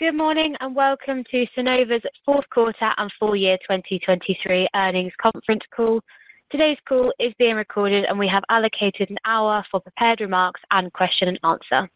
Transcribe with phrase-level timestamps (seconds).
[0.00, 6.00] Good morning, and welcome to Sunnova's fourth quarter and full year 2023 earnings conference call.
[6.50, 10.90] Today's call is being recorded, and we have allocated an hour for prepared remarks and
[10.94, 11.86] question and answer.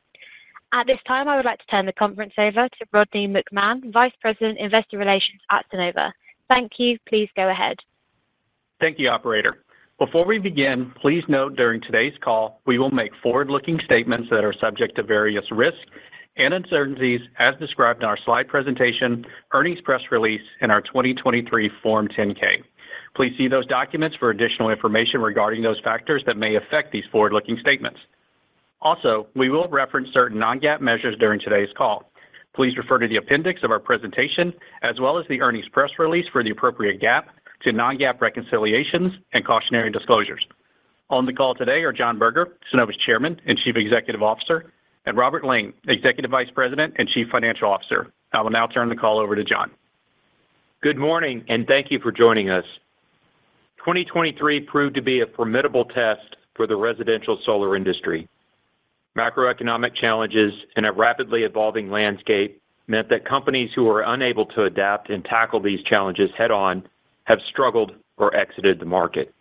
[0.74, 4.12] At this time, I would like to turn the conference over to Rodney McMahan, Vice
[4.20, 6.12] President, Investor Relations at Sunnova.
[6.50, 6.98] Thank you.
[7.08, 7.78] Please go ahead.
[8.80, 9.64] Thank you, operator.
[9.98, 14.54] Before we begin, please note during today's call, we will make forward-looking statements that are
[14.60, 15.80] subject to various risks
[16.36, 22.08] and uncertainties as described in our slide presentation, earnings press release, and our 2023 Form
[22.08, 22.62] 10-K.
[23.14, 27.58] Please see those documents for additional information regarding those factors that may affect these forward-looking
[27.60, 28.00] statements.
[28.80, 32.10] Also, we will reference certain non-GAAP measures during today's call.
[32.54, 36.26] Please refer to the appendix of our presentation, as well as the earnings press release
[36.32, 37.24] for the appropriate GAAP
[37.62, 40.44] to non-GAAP reconciliations and cautionary disclosures.
[41.10, 44.72] On the call today are John Berger, Sunnova's Chairman and Chief Executive Officer,
[45.06, 48.12] and Robert Lane, Executive Vice President and Chief Financial Officer.
[48.32, 49.70] I will now turn the call over to John.
[50.82, 52.64] Good morning, and thank you for joining us.
[53.78, 58.28] 2023 proved to be a formidable test for the residential solar industry.
[59.16, 65.10] Macroeconomic challenges and a rapidly evolving landscape meant that companies who were unable to adapt
[65.10, 66.82] and tackle these challenges head-on
[67.24, 69.32] have struggled or exited the market.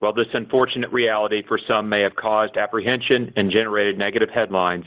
[0.00, 4.84] While this unfortunate reality for some may have caused apprehension and generated negative headlines,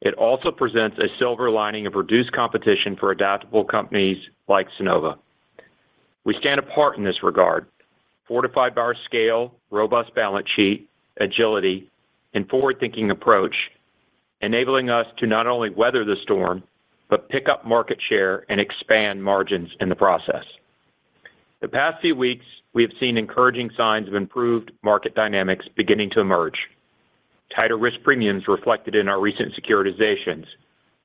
[0.00, 4.16] it also presents a silver lining of reduced competition for adaptable companies
[4.48, 5.18] like Sunnova.
[6.24, 7.66] We stand apart in this regard,
[8.26, 10.88] fortified by our scale, robust balance sheet,
[11.20, 11.90] agility,
[12.32, 13.54] and forward-thinking approach,
[14.40, 16.62] enabling us to not only weather the storm,
[17.10, 20.44] but pick up market share and expand margins in the process.
[21.60, 26.20] The past few weeks, we have seen encouraging signs of improved market dynamics beginning to
[26.20, 26.56] emerge.
[27.54, 30.44] Tighter risk premiums reflected in our recent securitizations,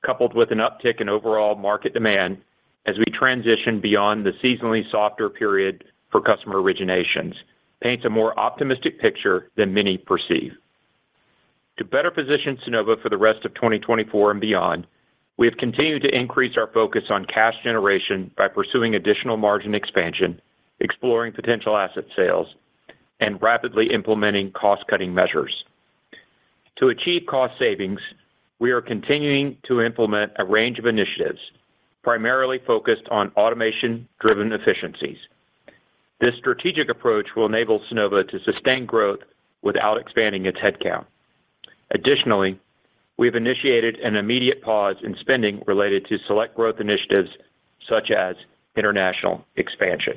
[0.04, 2.38] coupled with an uptick in overall market demand
[2.86, 7.34] as we transition beyond the seasonally softer period for customer originations,
[7.82, 10.52] paints a more optimistic picture than many perceive.
[11.78, 14.86] To better position Sunnova for the rest of 2024 and beyond,
[15.36, 20.40] we have continued to increase our focus on cash generation by pursuing additional margin expansion,
[20.80, 22.46] exploring potential asset sales,
[23.20, 25.64] and rapidly implementing cost-cutting measures.
[26.78, 28.00] To achieve cost savings,
[28.58, 31.40] we are continuing to implement a range of initiatives,
[32.02, 35.18] primarily focused on automation-driven efficiencies.
[36.20, 39.20] This strategic approach will enable Sunnova to sustain growth
[39.62, 41.04] without expanding its headcount.
[41.90, 42.58] Additionally,
[43.16, 47.30] we've initiated an immediate pause in spending related to select growth initiatives
[47.88, 48.36] such as
[48.76, 50.14] international expansion.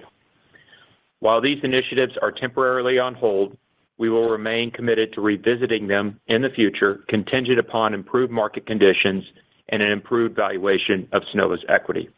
[1.19, 3.57] While these initiatives are temporarily on hold,
[3.97, 9.25] we will remain committed to revisiting them in the future, contingent upon improved market conditions
[9.67, 12.09] and an improved valuation of Sunnova's equity.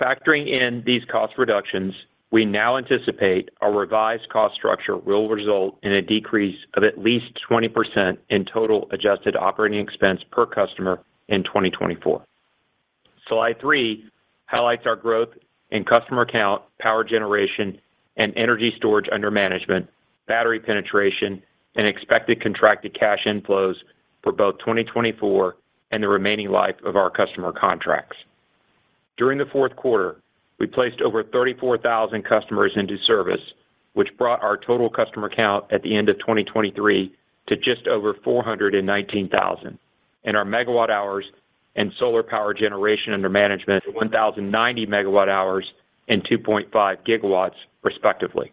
[0.00, 1.92] Factoring in these cost reductions,
[2.30, 7.26] we now anticipate our revised cost structure will result in a decrease of at least
[7.48, 12.24] 20% in total adjusted operating expense per customer in 2024.
[13.28, 14.04] Slide 3
[14.46, 15.28] highlights our growth
[15.74, 17.78] in customer count, power generation,
[18.16, 19.88] and energy storage under management,
[20.26, 21.42] battery penetration,
[21.74, 23.74] and expected contracted cash inflows
[24.22, 25.56] for both 2024
[25.90, 28.16] and the remaining life of our customer contracts.
[29.16, 30.20] During the fourth quarter,
[30.58, 33.40] we placed over 34,000 customers into service,
[33.94, 37.12] which brought our total customer count at the end of 2023
[37.48, 39.78] to just over 419,000,
[40.24, 41.24] and our megawatt hours
[41.76, 45.62] and solar power generation under management, 1,090 MWh
[46.08, 47.50] and 2.5 GW,
[47.82, 48.52] respectively.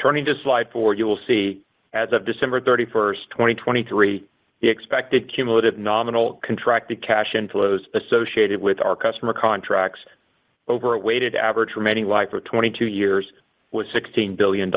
[0.00, 1.62] Turning to slide 4, you will see,
[1.92, 4.24] as of December 31, 2023,
[4.60, 10.00] the expected cumulative nominal contracted cash inflows associated with our customer contracts
[10.68, 13.26] over a weighted average remaining life of 22 years
[13.72, 14.72] was $16 billion.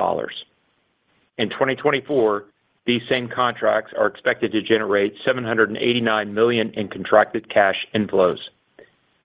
[1.38, 2.46] In 2024,
[2.86, 8.38] these same contracts are expected to generate 789 million in contracted cash inflows.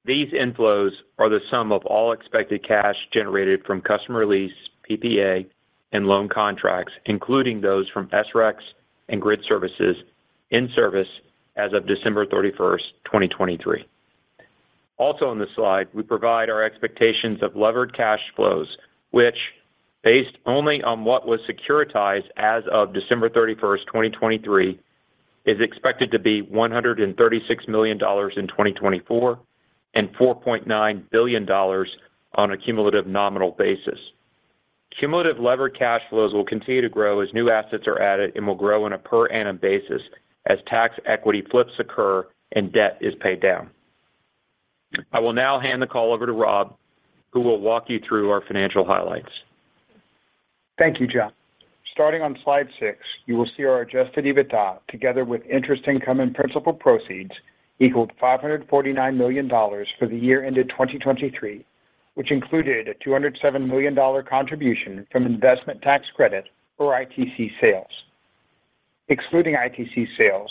[0.06, 4.52] These inflows are the sum of all expected cash generated from customer lease,
[4.88, 5.46] PPA,
[5.92, 8.62] and loan contracts, including those from SRECs
[9.08, 9.96] and grid services
[10.50, 11.08] in service
[11.56, 13.84] as of December 31, 2023.
[14.96, 18.68] Also on this slide, we provide our expectations of levered cash flows,
[19.10, 19.36] which,
[20.02, 24.80] based only on what was securitized as of December 31, 2023,
[25.46, 27.98] is expected to be $136 million in
[28.48, 29.38] 2024
[29.94, 33.98] and $4.9 billion on a cumulative nominal basis.
[34.98, 38.54] Cumulative levered cash flows will continue to grow as new assets are added and will
[38.54, 40.02] grow on a per annum basis
[40.46, 43.70] as tax equity flips occur and debt is paid down.
[45.12, 46.76] I will now hand the call over to Rob,
[47.30, 49.30] who will walk you through our financial highlights.
[50.80, 51.30] Thank you, John.
[51.92, 56.34] Starting on slide 6, you will see our adjusted EBITDA, together with interest income and
[56.34, 57.32] principal proceeds,
[57.80, 61.66] equaled $549 million for the year ended 2023,
[62.14, 63.94] which included a $207 million
[64.26, 66.44] contribution from investment tax credit
[66.78, 67.90] or ITC sales.
[69.08, 70.50] Excluding ITC sales,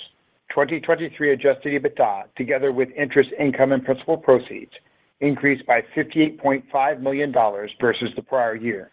[0.51, 4.73] 2023 adjusted EBITDA, together with interest income and principal proceeds,
[5.21, 7.33] increased by $58.5 million
[7.81, 8.91] versus the prior year.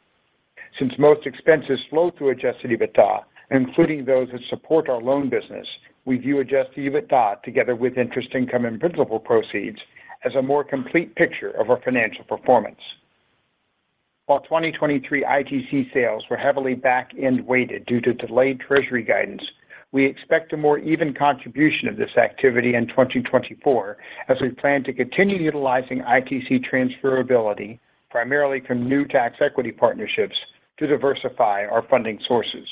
[0.78, 5.66] Since most expenses flow through adjusted EBITDA, including those that support our loan business,
[6.04, 9.78] we view adjusted EBITDA together with interest income and principal proceeds
[10.24, 12.80] as a more complete picture of our financial performance.
[14.26, 19.42] While 2023 ITC sales were heavily back-end weighted due to delayed Treasury guidance,
[19.92, 23.96] we expect a more even contribution of this activity in 2024
[24.28, 27.78] as we plan to continue utilizing ITC transferability,
[28.10, 30.34] primarily from new tax equity partnerships,
[30.78, 32.66] to diversify our funding sources.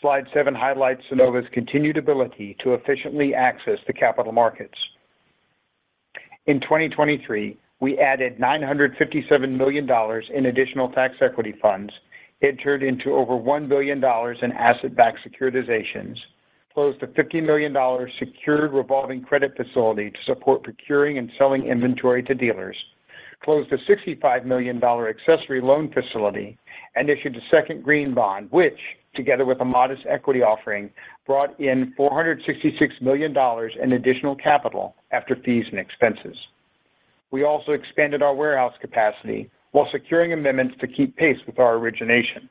[0.00, 4.78] Slide 7 highlights Sunnova's continued ability to efficiently access the capital markets.
[6.46, 9.88] In 2023, we added $957 million
[10.34, 11.92] in additional tax equity funds,
[12.42, 16.16] entered into over $1 billion in asset-backed securitizations,
[16.72, 17.74] closed a $50 million
[18.20, 22.76] secured revolving credit facility to support procuring and selling inventory to dealers,
[23.42, 26.56] closed a $65 million accessory loan facility,
[26.94, 28.78] and issued a second green bond, which,
[29.14, 30.90] together with a modest equity offering,
[31.26, 33.34] brought in $466 million
[33.82, 36.36] in additional capital after fees and expenses.
[37.30, 42.48] We also expanded our warehouse capacity while securing amendments to keep pace with our origination.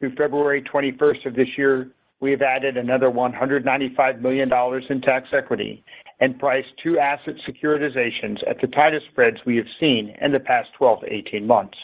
[0.00, 1.90] Through February 21st of this year,
[2.20, 4.50] we have added another $195 million
[4.90, 5.84] in tax equity
[6.20, 10.68] and priced two asset securitizations at the tightest spreads we have seen in the past
[10.78, 11.78] 12-18 months.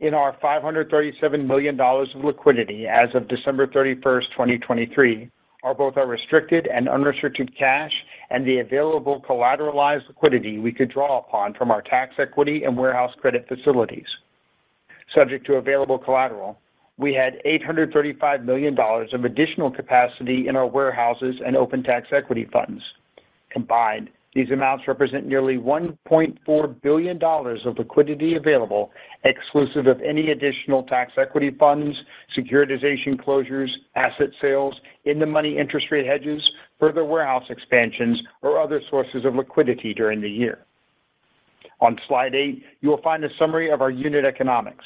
[0.00, 5.30] In our $537 million of liquidity as of December 31st, 2023,
[5.62, 7.92] are both our restricted and unrestricted cash
[8.30, 13.12] and the available collateralized liquidity we could draw upon from our tax equity and warehouse
[13.20, 14.06] credit facilities.
[15.14, 16.58] Subject to available collateral,
[16.96, 22.82] we had $835 million of additional capacity in our warehouses and open tax equity funds.
[23.50, 28.92] Combined, these amounts represent nearly $1.4 billion of liquidity available,
[29.24, 31.96] exclusive of any additional tax equity funds,
[32.38, 34.74] securitization closures, asset sales,
[35.04, 36.40] in-the-money interest rate hedges,
[36.78, 40.64] further warehouse expansions, or other sources of liquidity during the year.
[41.80, 44.84] On slide 8, you will find a summary of our unit economics.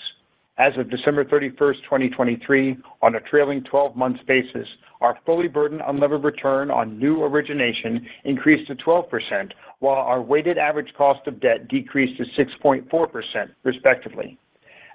[0.56, 4.68] As of December 31st, 2023, on a trailing 12-month basis,
[5.00, 10.94] our fully burdened unlevered return on new origination increased to 12%, while our weighted average
[10.96, 14.38] cost of debt decreased to 6.4%, respectively.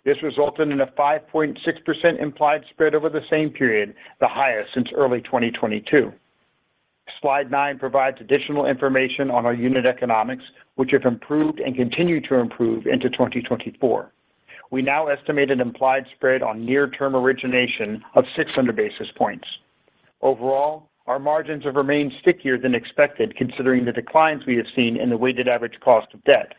[0.06, 5.20] This resulted in a 5.6% implied spread over the same period, the highest since early
[5.24, 6.14] 2022.
[7.20, 10.44] Slide 9 provides additional information on our unit economics,
[10.76, 14.14] which have improved and continue to improve into 2024.
[14.72, 19.46] We now estimate an implied spread on near-term origination of 600 basis points.
[20.22, 25.10] Overall, our margins have remained stickier than expected, considering the declines we have seen in
[25.10, 26.54] the weighted average cost of debt.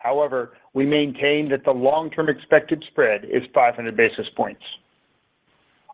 [0.00, 4.62] However, we maintain that the long-term expected spread is 500 basis points.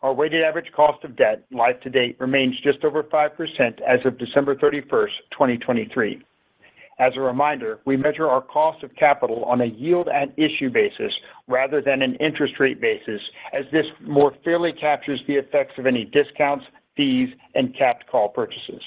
[0.03, 4.19] Our weighted average cost of debt, life to date, remains just over 5% as of
[4.19, 6.25] December 31st, 2023.
[7.01, 11.13] As a reminder, we measure our cost of capital on a yield at issue basis
[11.49, 13.23] rather than an interest rate basis,
[13.55, 16.67] as this more fairly captures the effects of any discounts,
[16.99, 18.83] fees, and capped call purchases.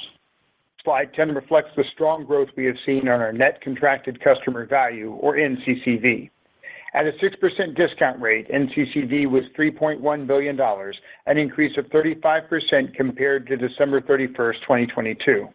[0.84, 5.14] Slide 10 reflects the strong growth we have seen on our net contracted customer value,
[5.14, 6.30] or NCCV.
[6.94, 10.60] At a 6% discount rate, NCCV was $3.1 billion,
[11.26, 15.48] an increase of 35% compared to December 31st, 2022.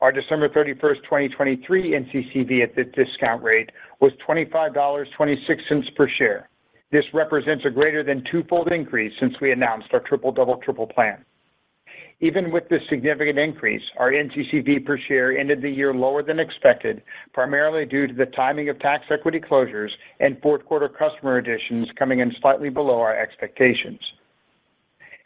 [0.00, 6.48] Our December 31st, 2023 NCCV at this discount rate was $25.26 per share.
[6.92, 11.24] This represents a greater than twofold increase since we announced our Triple-Double-Triple Plan.
[12.20, 17.02] Even with this significant increase, our NCCV per share ended the year lower than expected,
[17.32, 19.90] primarily due to the timing of tax equity closures
[20.20, 24.00] and fourth quarter customer additions coming in slightly below our expectations.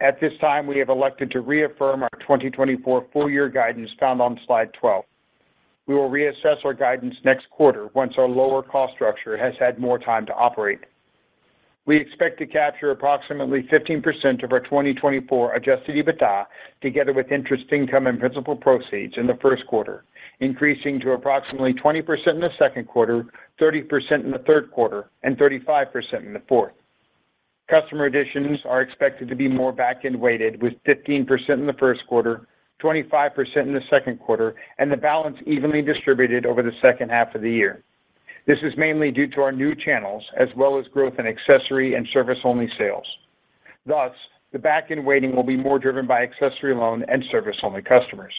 [0.02, 4.38] At this time, we have elected to reaffirm our 2024 full year guidance found on
[4.49, 5.04] slide 12.
[5.87, 10.00] We will reassess our guidance next quarter once our lower cost structure has had more
[10.00, 10.80] time to operate.
[11.87, 16.47] We expect to capture approximately 15% of our 2024 adjusted EBITDA,
[16.80, 20.02] together with interest income and principal proceeds in the first quarter,
[20.40, 23.26] increasing to approximately 20% in the second quarter,
[23.61, 26.73] 30% in the third quarter, and 35% in the fourth.
[27.71, 32.47] Customer additions are expected to be more back-end weighted, with 15% in the first quarter,
[32.83, 37.42] 25% in the second quarter, and the balance evenly distributed over the second half of
[37.42, 37.83] the year.
[38.47, 42.07] This is mainly due to our new channels, as well as growth in accessory and
[42.12, 43.07] service-only sales.
[43.87, 44.12] Thus,
[44.52, 48.35] the back-end weighting will be more driven by accessory loan and service-only customers.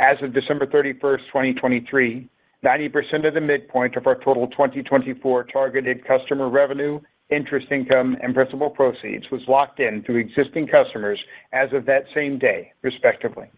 [0.00, 2.28] As of December 31, 2023,
[2.64, 7.00] 90% of the midpoint of our total 2024 targeted customer revenue,
[7.30, 11.18] interest income, and principal proceeds was locked in through existing customers
[11.52, 13.50] as of that same day, respectively.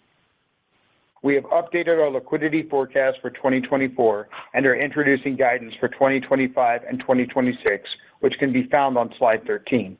[1.22, 7.00] We have updated our liquidity forecast for 2024 and are introducing guidance for 2025 and
[7.00, 7.88] 2026,
[8.20, 9.96] which can be found on slide 13.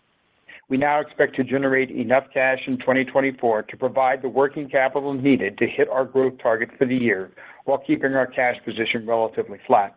[0.69, 5.59] We now expect to generate enough cash in 2024 to provide the working capital needed
[5.59, 7.33] to hit our growth target for the year,
[7.65, 9.97] while keeping our cash position relatively flat.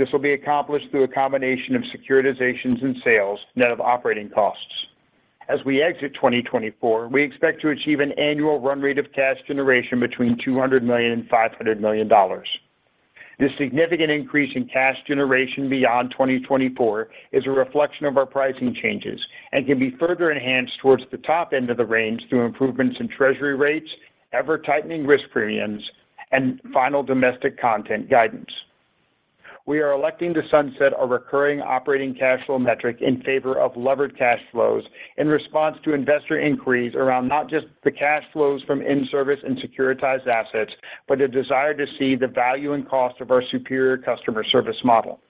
[0.00, 4.64] This will be accomplished through a combination of securitizations and sales, net of operating costs.
[5.46, 10.00] As we exit 2024, we expect to achieve an annual run rate of cash generation
[10.00, 12.10] between $200 million and $500 million.
[13.38, 19.20] This significant increase in cash generation beyond 2024 is a reflection of our pricing changes
[19.52, 23.08] and can be further enhanced towards the top end of the range through improvements in
[23.08, 23.90] treasury rates,
[24.32, 25.82] ever-tightening risk premiums,
[26.32, 28.48] and final domestic content guidance.
[29.70, 34.18] We are electing to sunset our recurring operating cash flow metric in favor of levered
[34.18, 34.82] cash flows
[35.16, 40.26] in response to investor inquiries around not just the cash flows from in-service and securitized
[40.26, 40.72] assets,
[41.06, 45.20] but a desire to see the value and cost of our superior customer service model.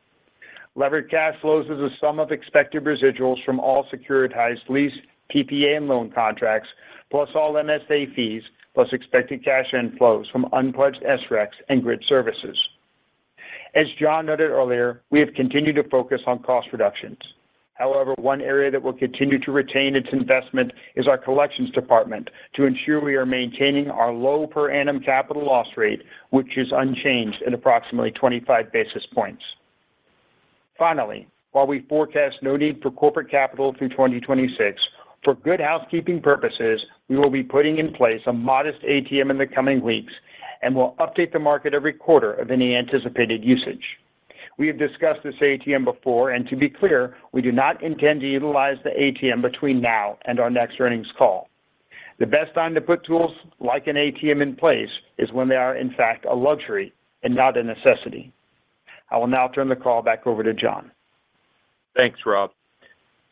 [0.74, 4.94] Levered cash flows is a sum of expected residuals from all securitized lease,
[5.34, 6.70] PPA, and loan contracts,
[7.10, 8.42] plus all MSA fees,
[8.72, 12.56] plus expected cash inflows from unpledged SRECs and grid services.
[13.74, 17.18] As John noted earlier, we have continued to focus on cost reductions.
[17.74, 22.64] However, one area that will continue to retain its investment is our collections department, to
[22.64, 27.54] ensure we are maintaining our low per annum capital loss rate, which is unchanged at
[27.54, 29.42] approximately 25 basis points.
[30.76, 34.80] Finally, while we forecast no need for corporate capital through 2026,
[35.24, 39.46] for good housekeeping purposes, we will be putting in place a modest ATM in the
[39.46, 40.12] coming weeks
[40.62, 43.84] and will update the market every quarter of any anticipated usage.
[44.58, 48.30] We have discussed this ATM before, and to be clear, we do not intend to
[48.30, 51.48] utilize the ATM between now and our next earnings call.
[52.18, 55.76] The best time to put tools like an ATM in place is when they are,
[55.76, 58.32] in fact, a luxury and not a necessity.
[59.10, 60.90] I will now turn the call back over to John.
[61.96, 62.50] Thanks, Rob.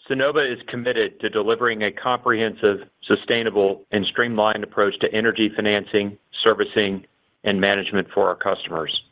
[0.08, 7.04] Sunnova is committed to delivering a comprehensive, sustainable, and streamlined approach to energy financing, servicing,
[7.48, 9.02] and management for our customers.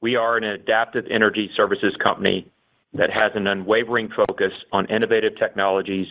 [0.00, 2.50] We are an adaptive energy services company
[2.92, 6.06] that has an unwavering focus on innovative technologies,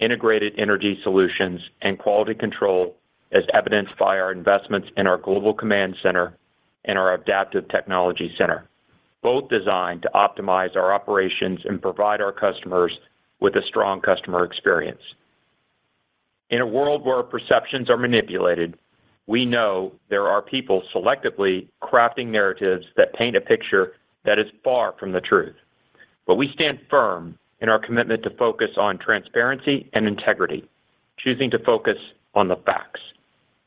[0.00, 2.94] integrated energy solutions, and quality control,
[3.32, 6.36] as evidenced by our investments in our Global Command Center
[6.84, 8.68] and our Adaptive Technology Center,
[9.22, 12.92] both designed to optimize our operations and provide our customers
[13.40, 15.00] with a strong customer experience.
[16.50, 18.76] In a world where perceptions are manipulated,
[19.26, 24.94] we know there are people selectively crafting narratives that paint a picture that is far
[24.98, 25.54] from the truth.
[26.26, 30.68] But we stand firm in our commitment to focus on transparency and integrity,
[31.18, 31.96] choosing to focus
[32.34, 33.00] on the facts.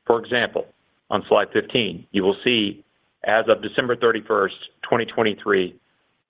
[0.05, 0.67] For example,
[1.09, 2.83] on slide 15, you will see,
[3.23, 4.49] as of December 31,
[4.83, 5.75] 2023,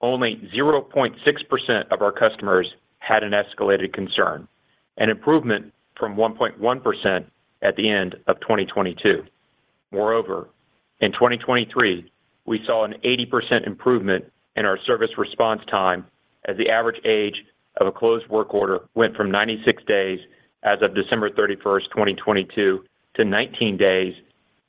[0.01, 2.67] only 0.6% of our customers
[3.00, 4.48] had an escalated concern,
[4.98, 7.25] an improvement from 1.1%
[7.65, 9.25] at the end of 2022.
[9.91, 10.50] Moreover,
[11.01, 12.12] in 2023,
[12.45, 16.05] we saw an 80% improvement in our service response time,
[16.45, 17.43] as the average age
[17.77, 20.19] of a closed work order went from 96 days
[20.63, 24.13] as of December 31, 2022, to 19 days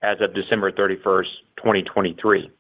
[0.03, 1.25] as of December 31,
[1.57, 2.51] 2023.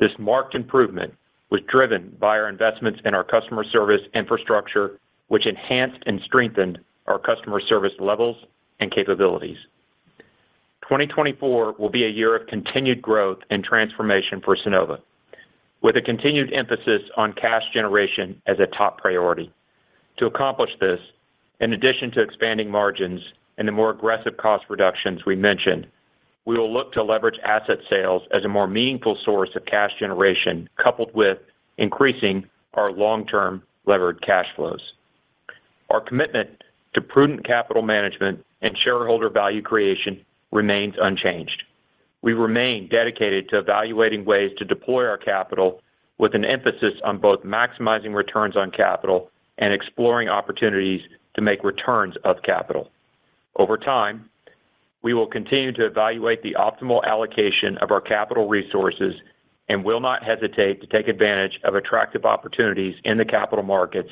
[0.00, 1.14] This marked improvement
[1.50, 4.98] was driven by our investments in our customer service infrastructure,
[5.28, 8.36] which enhanced and strengthened our customer service levels
[8.80, 9.58] and capabilities.
[10.82, 15.00] 2024 will be a year of continued growth and transformation for Sunnova,
[15.82, 19.52] with a continued emphasis on cash generation as a top priority.
[20.18, 20.98] To accomplish this,
[21.60, 23.20] in addition to expanding margins
[23.58, 25.86] and the more aggressive cost reductions we mentioned,
[26.46, 30.68] we will look to leverage asset sales as a more meaningful source of cash generation,
[30.82, 31.38] coupled with
[31.76, 34.80] increasing our long-term levered cash flows.
[35.90, 36.62] our commitment
[36.94, 41.62] to prudent capital management and shareholder value creation remains unchanged.
[42.22, 45.80] We remain dedicated to evaluating ways to deploy our capital
[46.18, 51.00] with an emphasis on both maximizing returns on capital and exploring opportunities
[51.34, 52.90] to make returns of capital.
[53.56, 54.28] Over time,
[55.02, 59.14] we will continue to evaluate the optimal allocation of our capital resources
[59.68, 64.10] and will not hesitate to take advantage of attractive opportunities in the capital markets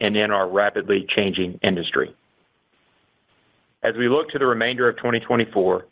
[0.00, 2.14] and in our rapidly changing industry.
[3.86, 5.86] As we look to the remainder of 2024,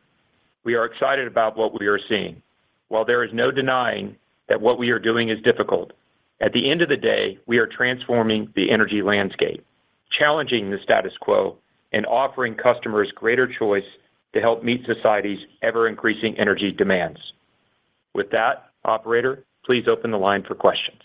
[0.65, 2.43] we are excited about what we are seeing.
[2.89, 4.17] While there is no denying
[4.49, 5.93] that what we are doing is difficult,
[6.41, 9.65] at the end of the day, we are transforming the energy landscape,
[10.19, 11.57] challenging the status quo,
[11.93, 13.85] and offering customers greater choice
[14.33, 17.21] to help meet society's ever-increasing energy demands.
[18.13, 21.01] With that, operator, please open the line for questions.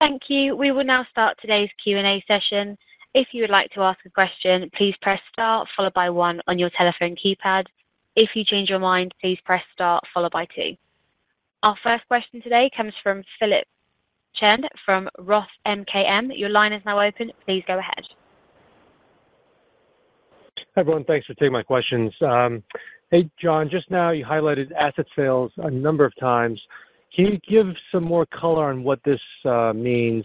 [0.00, 0.56] Thank you.
[0.56, 2.78] We will now start today's Q&A session.
[3.14, 6.58] If you would like to ask a question, please press star followed by one on
[6.58, 7.64] your telephone keypad.
[8.16, 10.76] If you change your mind, please press star followed by two.
[11.62, 13.64] Our first question today comes from Philip
[14.34, 16.36] Shen from Roth MKM.
[16.38, 17.30] Your line is now open.
[17.44, 18.04] Please go ahead.
[20.74, 21.04] Hi, everyone.
[21.04, 22.12] Thanks for taking my questions.
[22.22, 22.62] Um,
[23.10, 26.58] hey, John, just now you highlighted asset sales a number of times.
[27.14, 30.24] Can you give some more color on what this uh, means?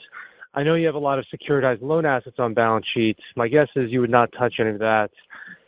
[0.58, 3.22] I know you have a lot of securitized loan assets on balance sheets.
[3.36, 5.12] My guess is you would not touch any of that.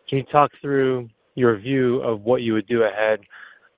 [0.09, 3.19] Can you talk through your view of what you would do ahead?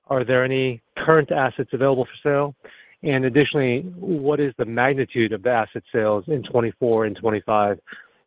[0.06, 2.54] Are there any current assets available for sale?
[3.02, 7.78] And additionally, what is the magnitude of the asset sales in 2024 and 2025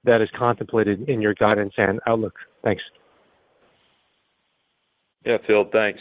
[0.04, 2.36] that is contemplated in your guidance and outlook?
[2.64, 2.84] Thanks.
[5.26, 6.00] Yeah, Phil, thanks.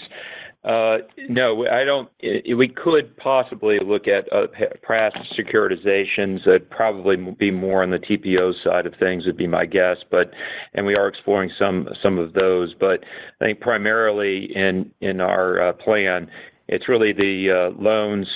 [0.64, 2.09] Uh, no, I don't.
[2.23, 4.47] We could possibly look at uh,
[4.83, 9.66] past securitizations That'd probably be more on the TPO side of things, would be my
[9.66, 10.30] guess, but
[10.73, 11.87] and we are exploring some
[12.18, 12.75] of those.
[12.80, 13.04] But
[13.40, 16.30] I think primarily in in our uh, plan,
[16.68, 18.26] it's really the loans,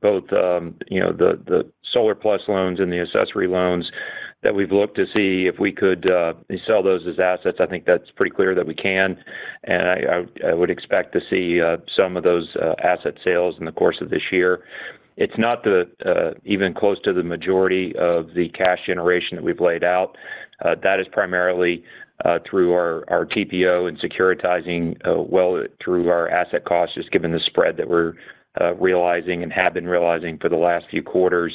[0.00, 3.90] both um, you know, the solar plus loans and the accessory loans
[4.42, 6.32] that we've looked to see if we could uh,
[6.66, 7.58] sell those as assets.
[7.60, 9.18] I think that's pretty clear that we can,
[9.64, 13.72] and I would expect to see uh, some of those uh, asset sales in the
[13.72, 14.64] course of this year.
[15.16, 15.66] It's not
[16.46, 20.16] even close to the majority of the cash generation that we've laid out.
[20.62, 21.84] That is primarily
[22.48, 24.96] through our TPO and securitizing
[25.28, 28.14] well through our asset costs, just given the spread that we're
[28.78, 31.52] realizing and have been realizing for the last few quarters,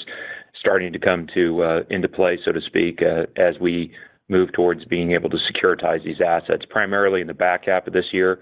[0.66, 3.92] starting to come uh, into play, so to speak, uh, as we
[4.30, 8.06] move towards being able to securitize these assets, primarily in the back half of this
[8.12, 8.40] year,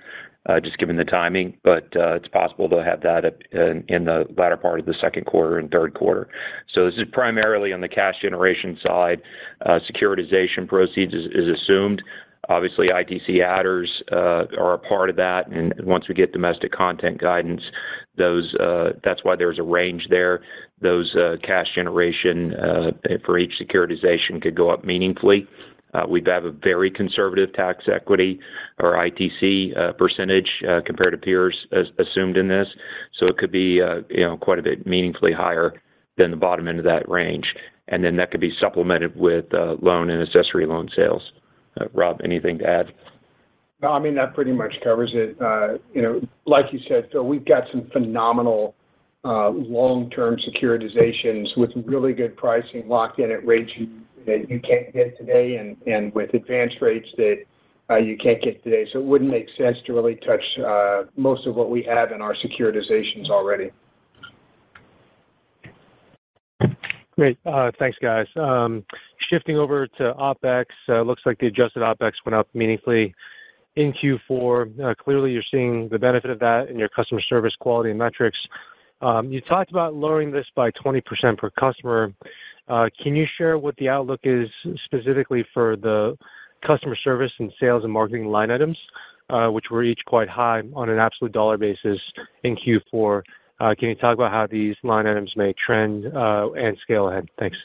[0.48, 1.58] uh, just given the timing.
[1.64, 5.70] But it's possible to have that in the latter part of the second quarter and
[5.70, 6.30] third quarter.
[6.74, 9.22] So this is primarily on the cash generation side.
[9.66, 12.02] Securitization proceeds is assumed.
[12.50, 17.62] Obviously, ITC adders are a part of that, and once we get domestic content guidance,
[18.18, 18.54] those,
[19.04, 20.42] that's why there's a range there.
[20.84, 22.92] Those uh, cash generation uh,
[23.26, 25.48] for each securitization could go up meaningfully.
[25.94, 28.40] Uh, we have a very conservative tax equity
[28.80, 30.50] or ITC percentage
[30.86, 31.56] compared to peers
[32.00, 32.68] assumed in this.
[33.20, 35.72] So it could be, you know, quite a bit meaningfully higher
[36.18, 37.46] than the bottom end of that range,
[37.88, 41.22] and then that could be supplemented with loan and accessory loan sales.
[41.94, 42.88] Rob, anything to add?
[43.84, 45.38] No, I mean, that pretty much covers it.
[45.94, 48.74] You know, like you said, Phil, we've got some phenomenal
[49.26, 53.72] Uh, long-term securitizations with really good pricing locked in at rates
[54.26, 55.56] that you can't get today
[55.88, 57.38] and with advanced rates that
[57.90, 58.86] uh, you can't get today.
[58.92, 62.22] So it wouldn't make sense to really touch uh, most of what we have in
[62.22, 63.72] our securitizations already.
[67.16, 67.38] Great.
[67.80, 68.26] Thanks, guys.
[68.36, 68.84] Um,
[69.30, 70.66] shifting over to OpEx,
[71.06, 73.16] looks like the adjusted OpEx went up meaningfully
[73.78, 74.98] in Q4.
[74.98, 78.38] Clearly, you're seeing the benefit of that in your customer service quality and metrics.
[79.04, 81.02] Um, you talked about lowering this by 20%
[81.38, 82.14] per customer.
[82.70, 84.48] Uh, can you share what the outlook is
[84.86, 86.18] specifically for the
[86.66, 88.78] customer service and sales and marketing line items,
[89.30, 92.00] uh, which were each quite high on an absolute dollar basis
[92.46, 93.22] in Q4?
[93.60, 97.28] Uh, can you talk about how these line items may trend and scale ahead?
[97.38, 97.58] Thanks.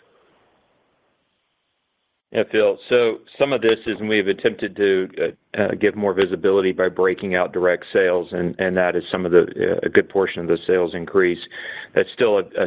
[2.31, 2.79] Yeah, Phil.
[2.91, 6.89] So some of this is, and we've attempted to uh, uh, give more visibility by
[6.89, 10.47] breaking out direct sales, and that is some of the uh, a good portion of
[10.47, 11.39] the sales increase.
[11.95, 12.67] That's still a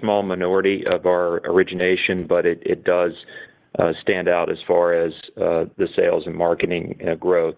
[0.00, 3.12] small minority of our origination, but it does
[4.00, 7.56] stand out as far as the sales and marketing growth.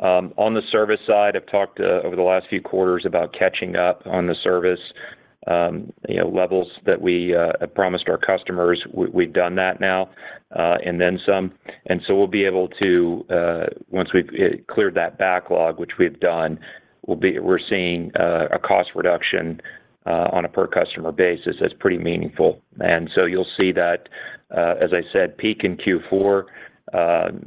[0.00, 4.02] Um, on the service side, I've talked over the last few quarters about catching up
[4.04, 4.80] on the service
[5.46, 8.82] Um, you know, levels that we uh, promised our customers.
[8.94, 10.08] We've done that now,
[10.56, 11.52] uh, and then some.
[11.84, 14.30] And so we'll be able to, uh, once we've
[14.68, 16.58] cleared that backlog, which we've done,
[17.06, 19.60] we'll be we're seeing a cost reduction
[20.06, 22.62] on a per customer basis that's pretty meaningful.
[22.80, 24.08] And so you'll see that,
[24.50, 26.44] as I said, peak in Q4,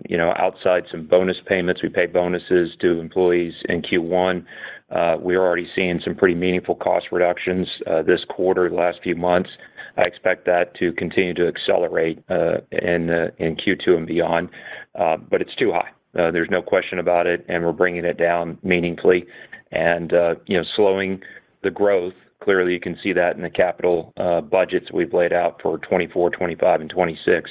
[0.08, 4.46] you know, outside some bonus payments, we pay bonuses to employees in Q1.
[4.90, 9.16] Uh, we're already seeing some pretty meaningful cost reductions uh, this quarter, the last few
[9.16, 9.50] months.
[9.98, 14.50] I expect that to continue to accelerate uh in uh, Q2 and beyond.
[14.94, 15.90] But it's too high.
[16.14, 19.26] There's no question about it, and we're bringing it down meaningfully.
[19.72, 20.12] And,
[20.46, 21.22] you know, slowing
[21.64, 25.62] the growth, clearly, you can see that in the capital uh, budgets we've laid out
[25.62, 27.50] for 2024, 2025, and 2026.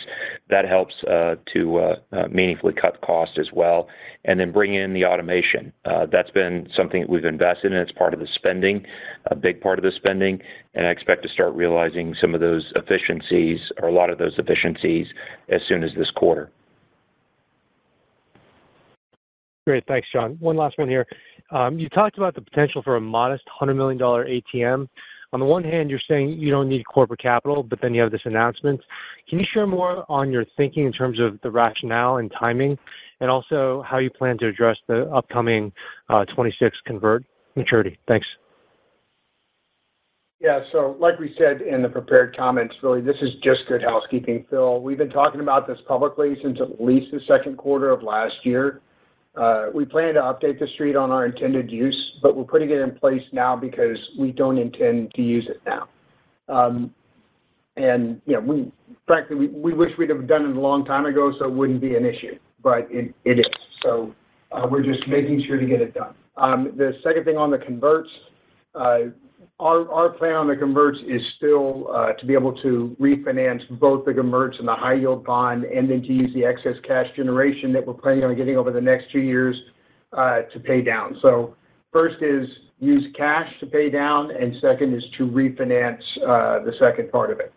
[0.49, 3.88] That helps uh, to uh, meaningfully cut costs as well,
[4.25, 5.72] and then bring in the automation.
[5.85, 7.79] That's been something that we've invested in.
[7.79, 8.85] It's part of the spending,
[9.31, 10.40] a big part of the spending,
[10.75, 14.35] and I expect to start realizing some of those efficiencies or a lot of those
[14.38, 15.07] efficiencies
[15.49, 16.51] as soon as this quarter.
[19.66, 19.85] Great.
[19.88, 20.37] Thanks, John.
[20.38, 21.05] One last one here.
[21.50, 24.88] Um, you talked about the potential for a modest $100 million ATM.
[25.32, 28.12] On the one hand, you're saying you don't need corporate capital, but then you have
[28.12, 28.80] this announcement.
[29.28, 32.78] Can you share more on your thinking in terms of the rationale and timing,
[33.20, 35.72] and also how you plan to address the upcoming
[36.09, 37.98] uh, 2026 convert maturity?
[38.06, 38.26] Thanks.
[40.40, 40.61] Yeah.
[40.70, 44.80] So like we said in the prepared comments, really, this is just good housekeeping, Phil.
[44.80, 48.80] We've been talking about this publicly since at least the second quarter of last year.
[49.37, 52.79] Uh, we plan to update the street on our intended use, but we're putting it
[52.79, 55.88] in place now because we don't intend to use it now.
[56.49, 56.94] Um,
[57.77, 58.72] and, you know, we,
[59.07, 61.96] frankly, we wish we'd have done it a long time ago, so it wouldn't be
[61.96, 63.44] an issue, but it is.
[63.83, 64.14] So,
[64.53, 66.14] uh, we're just making sure to get it done.
[66.38, 68.09] Um, the second thing on the converts,
[68.75, 68.99] uh,
[69.59, 74.12] our plan on the converts is still uh, to be able to refinance both the
[74.12, 77.87] converts and the high yield bond, and then to use the excess cash generation that
[77.87, 79.57] we're planning on getting over the next two years
[80.12, 81.16] uh, to pay down.
[81.23, 81.57] So
[81.90, 82.47] first is
[82.79, 87.40] use cash to pay down, and second is to refinance uh, the second part of
[87.40, 87.53] it.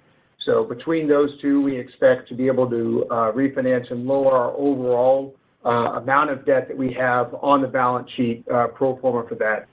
[0.46, 5.36] So between those two, we expect to be able to refinance and lower our overall
[5.66, 9.68] amount of debt that we have on the balance sheet, pro forma for that.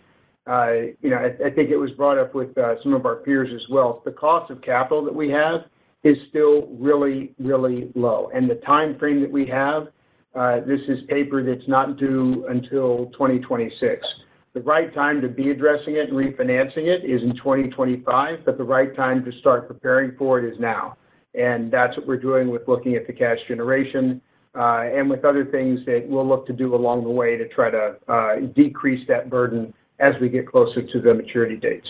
[0.46, 3.50] Uh, you know, I think it was brought up with uh, some of our peers
[3.52, 4.00] as well.
[4.04, 5.62] The cost of capital that we have
[6.04, 8.30] is still really, really low.
[8.32, 9.88] And the timeframe that we have,
[10.36, 14.06] uh, this is paper that's not due until 2026.
[14.54, 18.64] The right time to be addressing it and refinancing it is in 2025, but the
[18.64, 20.96] right time to start preparing for it is now.
[21.34, 24.22] And that's what we're doing with looking at the cash generation,
[24.54, 28.48] and with other things that we'll look to do along the way to try to
[28.54, 31.88] decrease that burden as we get closer to the maturity dates.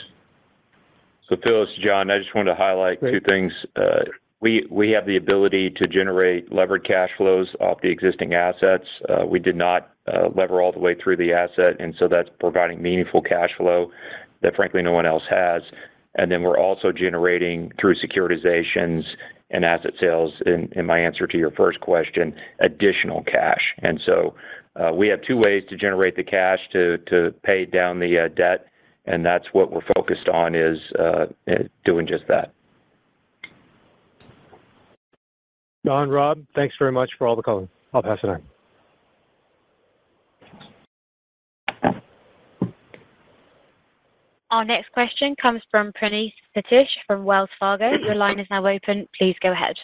[1.28, 2.10] So Phil, it's John.
[2.10, 3.52] I just wanted to highlight two things.
[3.74, 4.04] Uh,
[4.40, 8.84] we have the ability to generate levered cash flows off the existing assets.
[9.08, 12.28] Uh, we did not uh, lever all the way through the asset, and so that's
[12.38, 13.90] providing meaningful cash flow
[14.42, 15.62] that, frankly, no one else has.
[16.14, 19.02] And then we're also generating, through securitizations
[19.50, 23.62] and asset sales, in my answer to your first question, additional cash.
[24.76, 28.28] And so, we have two ways to generate the cash to pay down the uh,
[28.28, 28.66] debt,
[29.06, 32.52] and that's what we're focused on, is uh, eh, doing just that.
[35.84, 37.68] Don, Rob, thanks very much for all the color.
[37.94, 38.42] I'll pass it on.
[44.50, 47.90] Our next question comes from Praneeth Satish from Wells Fargo.
[47.90, 49.08] Your line is now open.
[49.18, 49.76] Please go ahead.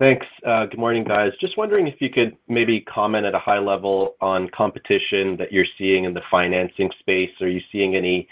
[0.00, 0.24] Thanks.
[0.46, 1.30] Uh, good morning, guys.
[1.42, 5.66] Just wondering if you could maybe comment at a high level on competition that you're
[5.76, 7.28] seeing in the financing space.
[7.42, 8.26] Are you seeing any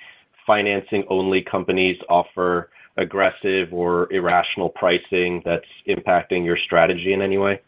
[0.46, 7.60] financing-only companies offer aggressive or irrational pricing that's impacting your strategy in any way?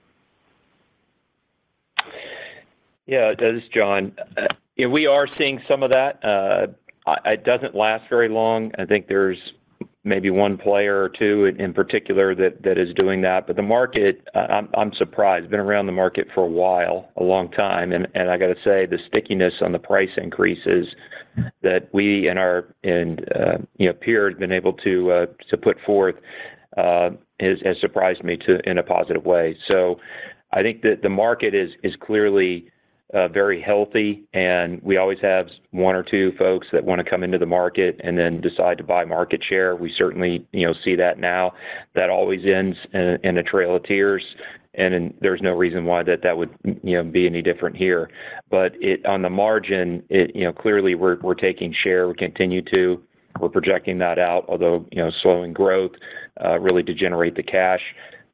[3.06, 4.12] Yeah, this is John.
[4.34, 6.24] Uh, yeah, we are seeing some of that.
[6.24, 6.68] Uh,
[7.26, 8.72] it doesn't last very long.
[8.78, 9.36] I think there's
[10.02, 13.46] maybe one player or two in particular that is doing that.
[13.46, 15.50] But the market, I'm surprised.
[15.50, 18.86] Been around the market for a while, a long time, and I got to say,
[18.86, 20.86] the stickiness on the price increases
[21.62, 25.26] that we and our uh, peers have been able to uh,
[25.62, 26.16] put forth
[26.76, 27.10] uh,
[27.40, 29.56] has surprised me in a positive way.
[29.68, 30.00] So
[30.52, 32.70] I think that the market is clearly
[33.12, 37.24] Uh, very healthy, and we always have one or two folks that want to come
[37.24, 39.74] into the market and then decide to buy market share.
[39.74, 41.52] We certainly, you know, see that now.
[41.96, 44.22] That always ends in a trail of tears,
[44.74, 46.50] and there's no reason why that would,
[46.84, 48.08] you know, be any different here.
[48.48, 52.06] But it, on the margin, it, you know, clearly we're we're taking share.
[52.06, 53.02] We continue to,
[53.38, 55.92] We're projecting that out, although, you know, slowing growth,
[56.44, 57.80] uh, really to generate the cash.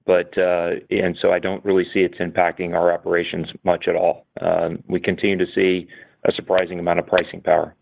[0.06, 4.26] But uh, and so I don't really see it's impacting our operations much at all.
[4.40, 5.88] Um, we continue to see
[6.24, 7.74] a surprising amount of pricing power.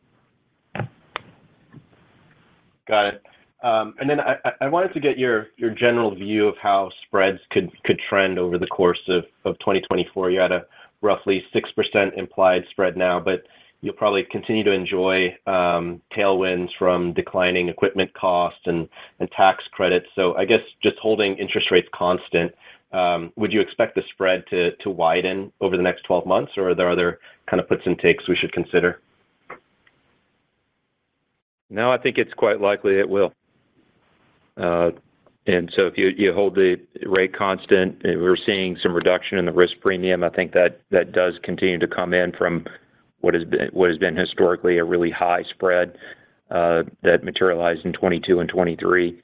[2.87, 3.23] Got it.
[3.63, 4.19] Um, and then
[4.61, 7.71] I wanted to get your general view of how spreads could
[8.11, 10.31] trend over the course of 2024.
[10.31, 10.67] You had a
[11.01, 13.45] roughly 6% implied spread now, but
[13.85, 18.89] you'll probably continue to enjoy um, tailwinds from declining equipment costs and
[19.37, 20.07] tax credits.
[20.15, 22.53] So I guess just holding interest rates constant,
[22.93, 26.75] um, would you expect the spread to widen over the next 12 months, or are
[26.75, 29.01] there other kind of puts and takes we should consider?
[31.69, 33.35] No, I think it's quite likely it will.
[34.57, 34.93] Uh,
[35.47, 39.75] and so if you hold the rate constant, we're seeing some reduction in the risk
[39.83, 42.65] premium, I think that does continue to come in from
[43.25, 45.97] what has been historically a really high spread
[46.51, 49.21] uh, that materialized in 2022 and 2023.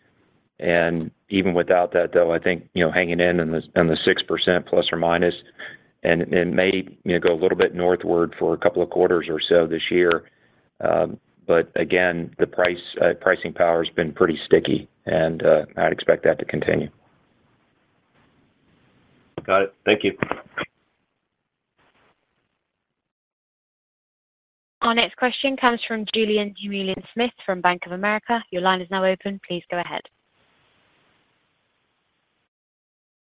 [0.58, 4.86] And even without that, though, I think, you know, hanging in on the 6% plus
[4.92, 5.34] or minus,
[6.02, 6.70] and it may,
[7.04, 9.82] you know, go a little bit northward for a couple of quarters or so this
[9.90, 10.24] year.
[10.80, 15.92] Um, but again, the price, uh, pricing power has been pretty sticky, and uh, I'd
[15.92, 16.88] expect that to continue.
[19.44, 19.74] Got it.
[19.84, 20.16] Thank you.
[24.82, 28.42] Our next question comes from Julien Dumoulin-Smith from Bank of America.
[28.50, 29.38] Your line is now open.
[29.46, 30.00] Please go ahead.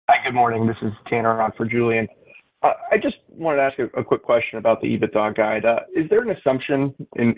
[0.07, 0.67] Hi, good morning.
[0.67, 2.07] This is Tanner on for Julien.
[2.61, 5.65] Uh, I just wanted to ask a quick question about the EBITDA guide.
[5.65, 6.93] Uh, is there an assumption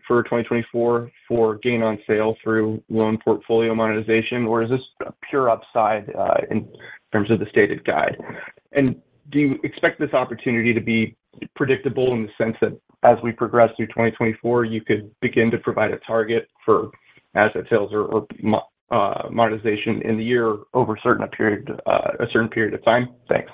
[0.05, 5.49] for 2024 for gain on sale through loan portfolio monetization, or is this a pure
[5.49, 6.67] upside uh, in
[7.13, 8.17] terms of the stated guide?
[8.73, 9.01] And
[9.31, 11.15] do you expect this opportunity to be
[11.55, 15.91] predictable in the sense that as we progress through 2024, you could begin to provide
[15.91, 16.91] a target for
[17.35, 18.27] asset sales or
[18.91, 23.09] uh, monetization in the year over a certain period uh, of time?
[23.27, 23.51] Thanks.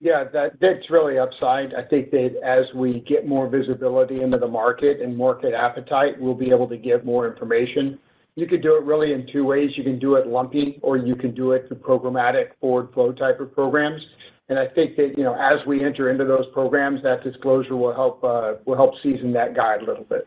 [0.00, 1.74] Yeah, that's really upside.
[1.74, 6.34] I think that as we get more visibility into the market and market appetite, we'll
[6.34, 8.00] be able to give more information.
[8.34, 9.70] You could do it really in two ways.
[9.76, 13.38] You can do it lumpy, or you can do it through programmatic forward flow type
[13.38, 14.02] of programs.
[14.48, 18.54] And I think that, you know, as we enter into those programs, that disclosure uh,
[18.66, 20.26] will help season that guide a little bit.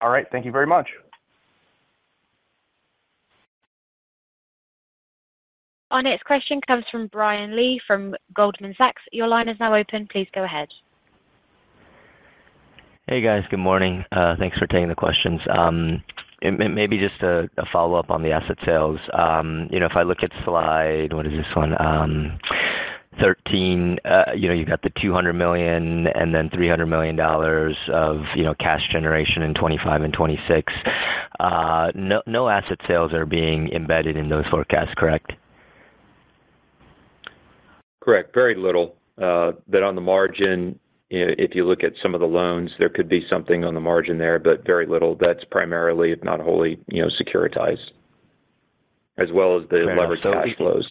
[0.00, 0.26] All right.
[0.32, 0.88] Thank you very much.
[5.90, 9.02] Our next question comes from Brian Lee from Goldman Sachs.
[9.12, 10.08] Your line is now open.
[10.10, 10.68] Please go ahead.
[13.08, 13.42] Hey, guys.
[13.50, 14.04] Good morning.
[14.12, 15.40] Uh, thanks for taking the questions.
[15.52, 16.02] Um,
[16.42, 18.98] Maybe just a follow-up on the asset sales.
[19.12, 21.74] Um, you know, if I look at slide, what is this one?
[21.80, 22.38] Um,
[23.20, 28.44] 13, uh, you know, you've got the 200 million and then $300 million of, you
[28.44, 30.72] know, cash generation in 2025 and 2026.
[31.38, 31.90] Uh,
[32.26, 35.32] no asset sales are being embedded in those forecasts, correct?
[38.00, 38.34] Correct.
[38.34, 38.96] Very little.
[39.20, 40.78] Uh, but on the margin,
[41.10, 44.18] if you look at some of the loans, there could be something on the margin
[44.18, 45.16] there, but very little.
[45.20, 47.90] That's primarily, if not wholly, you know, securitized,
[49.18, 50.88] as well as the leveraged cash flows.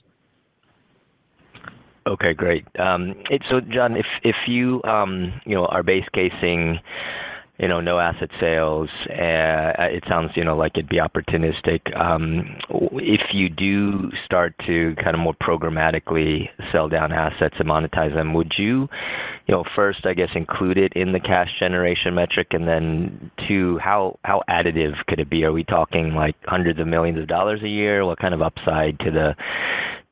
[2.05, 2.65] Okay, great.
[2.79, 3.13] Um,
[3.49, 6.79] so John, if you, um, you know, are base casing,
[7.59, 11.93] you know, no asset sales, uh, it sounds, you know, like it'd be opportunistic.
[11.99, 12.55] Um,
[12.93, 18.33] if you do start to kind of more programmatically sell down assets and monetize them,
[18.33, 18.87] would you,
[19.45, 22.47] you know, first, I guess, include it in the cash generation metric?
[22.51, 24.17] And then two, how
[24.49, 25.43] additive could it be?
[25.43, 28.05] Are we talking like hundreds of millions of dollars a year?
[28.05, 29.35] What kind of upside to the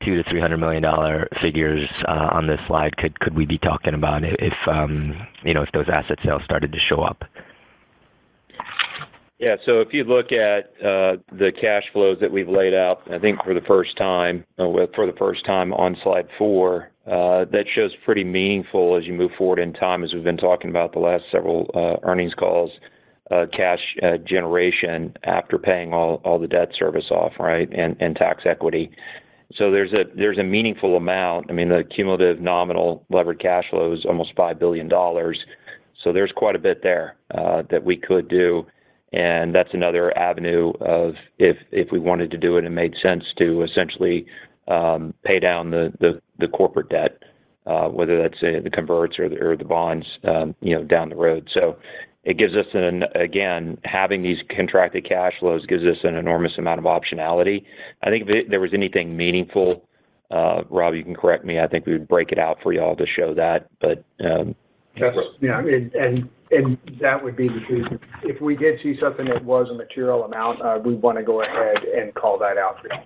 [0.02, 5.14] $200 million-$300 million figures uh, on this slide could we be talking about if, um,
[5.44, 7.24] you know, if those asset sales started to show up?
[9.38, 9.56] Yeah.
[9.66, 13.42] So if you look at uh, the cash flows that we've laid out, I think
[13.44, 18.24] for the first time, uh, for the first time on slide four, that shows pretty
[18.24, 21.70] meaningful as you move forward in time, as we've been talking about the last several
[22.02, 22.70] earnings calls,
[23.30, 23.78] cash
[24.26, 27.68] generation after paying all the debt service off, right?
[27.72, 28.90] And tax equity.
[29.54, 31.46] So there's a meaningful amount.
[31.48, 34.90] I mean, the cumulative nominal levered cash flow is almost $5 billion.
[34.90, 38.66] So there's quite a bit there uh, that we could do,
[39.12, 43.62] and that's another avenue of if we wanted to do it, it made sense to
[43.62, 44.26] essentially
[44.68, 47.22] um, pay down the corporate debt,
[47.66, 51.48] uh, whether that's uh, the converts or the bonds, um, you know, down the road.
[51.54, 51.78] So
[52.28, 53.04] it gives us an...
[53.14, 57.64] Again, having these contracted cash flows gives us an enormous amount of optionality.
[58.02, 59.88] I think if there was anything meaningful,
[60.30, 62.82] uh, Rob, you can correct me, I think we would break it out for you
[62.82, 63.68] all to show that.
[63.80, 64.26] But, you
[65.00, 67.98] That's, yeah, and that would be the case.
[68.24, 71.42] If we did see something that was a material amount, uh, we'd want to go
[71.42, 73.00] ahead and call that out for you.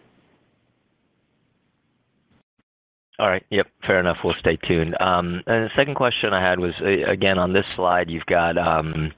[3.19, 3.45] All right.
[3.51, 4.17] Yep, fair enough.
[4.25, 4.97] We'll stay tuned.
[5.01, 8.57] Um, and the second question I had was, uh, again, on this slide, you've got,
[8.57, 9.13] um,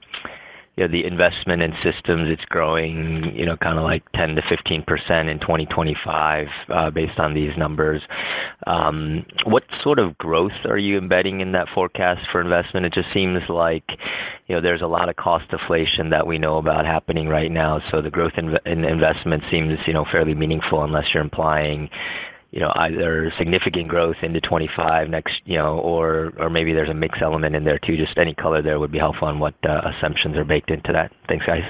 [0.75, 2.27] you know, the investment in systems.
[2.29, 8.01] It's growing, you know, kind of like 10%-15% in 2025, uh, based on these numbers.
[8.67, 12.85] Um, what sort of growth are you embedding in that forecast for investment?
[12.85, 13.85] It just seems like,
[14.47, 17.79] you know, there's a lot of cost deflation that we know about happening right now,
[17.89, 21.89] so the growth in investment seems, you know, fairly meaningful, unless you're implying,
[22.61, 27.53] know, either significant growth into 2025 next, you know, or maybe there's a mix element
[27.55, 27.97] in there, too.
[27.97, 31.11] Just any color there would be helpful on what uh, assumptions are baked into that.
[31.27, 31.63] Thanks, guys.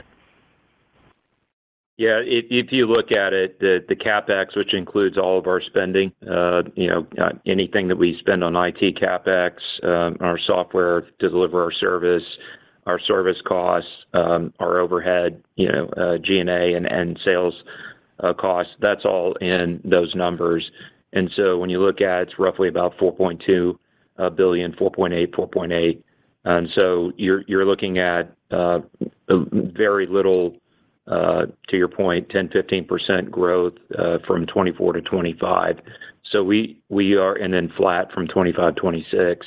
[1.97, 6.63] Yeah, if you look at it, the CapEx, which includes all of our spending, uh,
[6.75, 11.63] you know, uh, anything that we spend on IT CapEx, um, our software to deliver
[11.63, 12.23] our service,
[12.85, 17.53] our service costs, um, our overhead, you know, G&A and sales
[18.17, 20.71] Uh, costs, that's all in those numbers.
[21.11, 23.77] And so when you look at it, it's roughly about $4.2
[24.17, 26.01] uh, billion, $4.8, $4.8.
[26.45, 28.79] And so you're looking at uh,
[29.27, 30.55] very little,
[31.07, 33.73] to your point, 10%-15% growth
[34.25, 35.79] from 2024 to 2025.
[36.31, 36.81] So we
[37.17, 37.33] are...
[37.35, 39.45] And then flat from 2025 to 2026.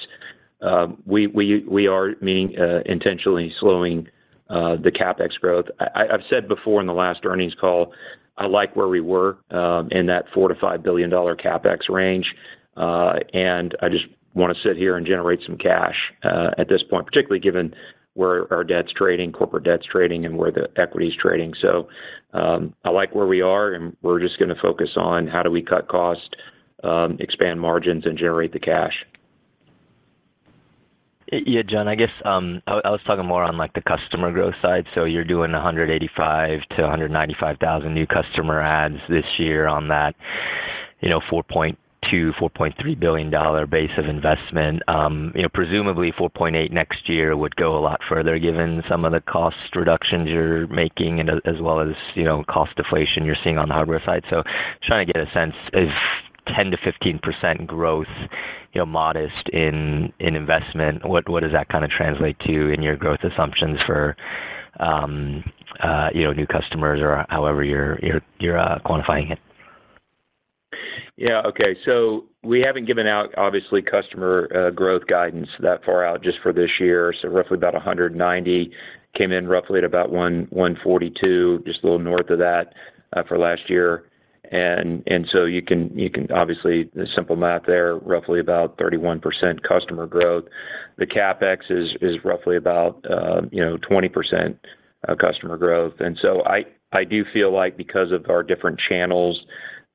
[1.07, 2.55] We are meaning
[2.85, 4.09] intentionally slowing
[4.49, 5.67] the CapEx growth.
[5.95, 7.93] I've said before in the last earnings call,
[8.39, 12.27] I like where we were um, in that $4 billion-$5 billion CapEx range.
[12.77, 16.83] Uh, and I just want to sit here and generate some cash uh, at this
[16.89, 17.75] point, particularly given
[18.15, 21.53] where our debt's trading, corporate debt's trading, and where the equity is trading.
[21.61, 21.89] So,
[22.33, 25.63] um, I like where we are, and we're just gonna focus on how do we
[25.63, 26.29] cut costs,
[26.83, 28.93] um, expand margins, and generate the cash.
[31.31, 34.87] Yeah, John, I guess, um, I was talking more on, like, the customer growth side.
[34.95, 40.15] So you're doing 185,000-195,000 new customer adds this year on that,
[41.01, 41.77] you know, $4.2
[42.11, 43.31] billion-$4.3 billion
[43.69, 44.83] base of investment.
[44.89, 49.05] Um, you know, presumably $4.8 billion next year would go a lot further, given some
[49.05, 53.27] of the cost reductions you're making and uh, as well as, you know, cost deflation
[53.27, 54.25] you're seeing on the hardware side.
[54.31, 54.43] So
[54.83, 55.91] trying to get a sense, is
[56.49, 58.07] 10%-15% growth,
[58.73, 61.07] you know, modest in investment?
[61.09, 64.17] What does that kind of translate to in your growth assumptions for,
[64.81, 65.45] um,
[65.83, 69.39] uh, you know, new customers or however you're uh, quantifying it?
[71.17, 71.43] Yeah.
[71.47, 71.77] Okay.
[71.85, 76.53] So we haven't given out, obviously, customer uh, growth guidance that far out just for
[76.53, 77.13] this year.
[77.21, 78.71] So roughly about 190,
[79.17, 82.75] came in roughly at about 142, just a little north of that,
[83.27, 84.05] for last year.
[84.51, 89.23] And so you can obviously, the simple math there, roughly about 31%
[89.63, 90.45] customer growth.
[90.97, 94.57] The CapEx is roughly about, uh, you know, 20%
[95.09, 95.95] uh, customer growth.
[96.01, 99.39] And so I do feel like because of our different channels,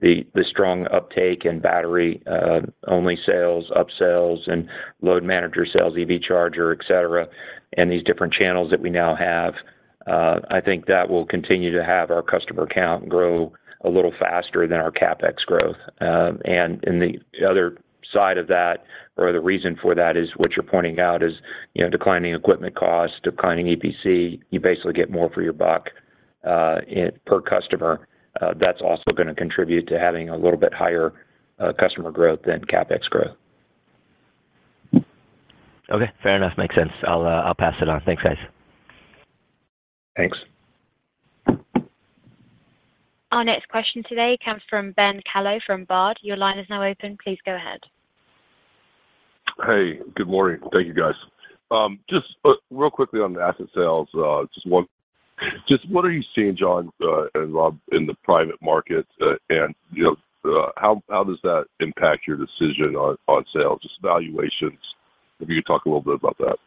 [0.02, 4.68] the strong uptake in battery uh, only sales, upsells, and
[5.02, 7.28] load manager sales, EV charger, et cetera,
[7.78, 9.54] and these different channels that we now have,
[10.06, 14.80] I think that will continue to have our customer count grow a little faster than
[14.80, 15.76] our CapEx growth.
[16.00, 17.78] Um, and the other
[18.14, 18.86] side of that,
[19.18, 21.34] or the reason for that, is what you're pointing out is,
[21.74, 24.40] you know, declining equipment costs, declining EPC.
[24.50, 25.90] You basically get more for your buck
[26.44, 26.78] uh,
[27.26, 28.08] per customer.
[28.42, 31.14] Uh, that's also gonna contribute to having a little bit higher
[31.60, 33.36] uh, customer growth than CapEx growth.
[35.92, 36.54] Okay, fair enough.
[36.58, 36.92] Makes sense.
[37.06, 38.02] I'll, I'll pass it on.
[38.06, 38.38] Thanks, guys.
[40.16, 40.38] Thanks.
[43.34, 46.20] Our next question today comes from Ben Kallo from Baird.
[46.22, 47.18] Your line is now open.
[47.24, 47.80] Please go ahead.
[49.66, 50.62] Hey, good morning.
[50.72, 51.16] Thank you, guys.
[51.72, 54.86] Um, just uh, real quickly on the asset sales, uh, just one.
[55.68, 59.08] Just what are you seeing, John, uh, and Rob, in the private market?
[59.50, 64.78] And, you know, how does that impact your decision on sales, just valuations?
[65.40, 66.58] If you could talk a little bit about that.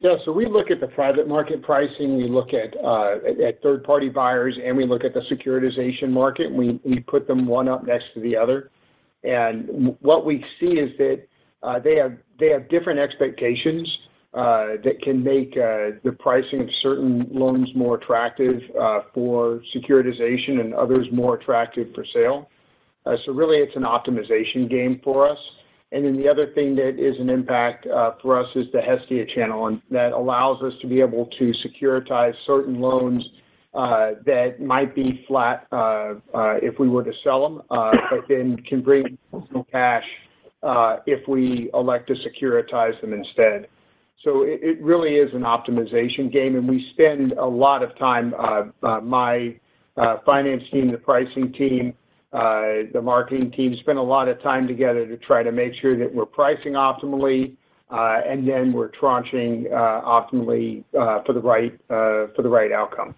[0.00, 3.16] Yeah, so we look at the private market pricing, we look at uh,
[3.62, 7.86] third-party buyers, and we look at the securitization market, and we put them one up
[7.86, 8.70] next to the other.
[9.24, 11.26] And what we see is that
[11.62, 13.86] uh they have they have different expectations
[14.32, 18.62] uh, that can make uh, the pricing of certain loans more attractive
[19.12, 22.48] for securitization and others more attractive for sale.
[23.04, 25.38] So really, it's an optimization game for us.
[25.92, 29.26] And then the other thing that is an impact uh, for us is the Hestia
[29.34, 33.24] channel, and that allows us to be able to securitize certain loans
[33.74, 36.14] uh, that might be flat uh,
[36.62, 39.18] if we were to sell them, but then can bring
[39.72, 40.04] cash
[41.06, 43.66] if we elect to securitize them instead.
[44.24, 48.34] So it really is an optimization game, and we spend a lot of time,
[49.02, 49.56] my
[50.26, 51.94] finance team, the pricing team,
[52.32, 55.98] Uh, the marketing team, spend a lot of time together to try to make sure
[55.98, 57.56] that we're pricing optimally,
[57.90, 63.16] uh, and then we're tranching uh, optimally for the right for the right outcome.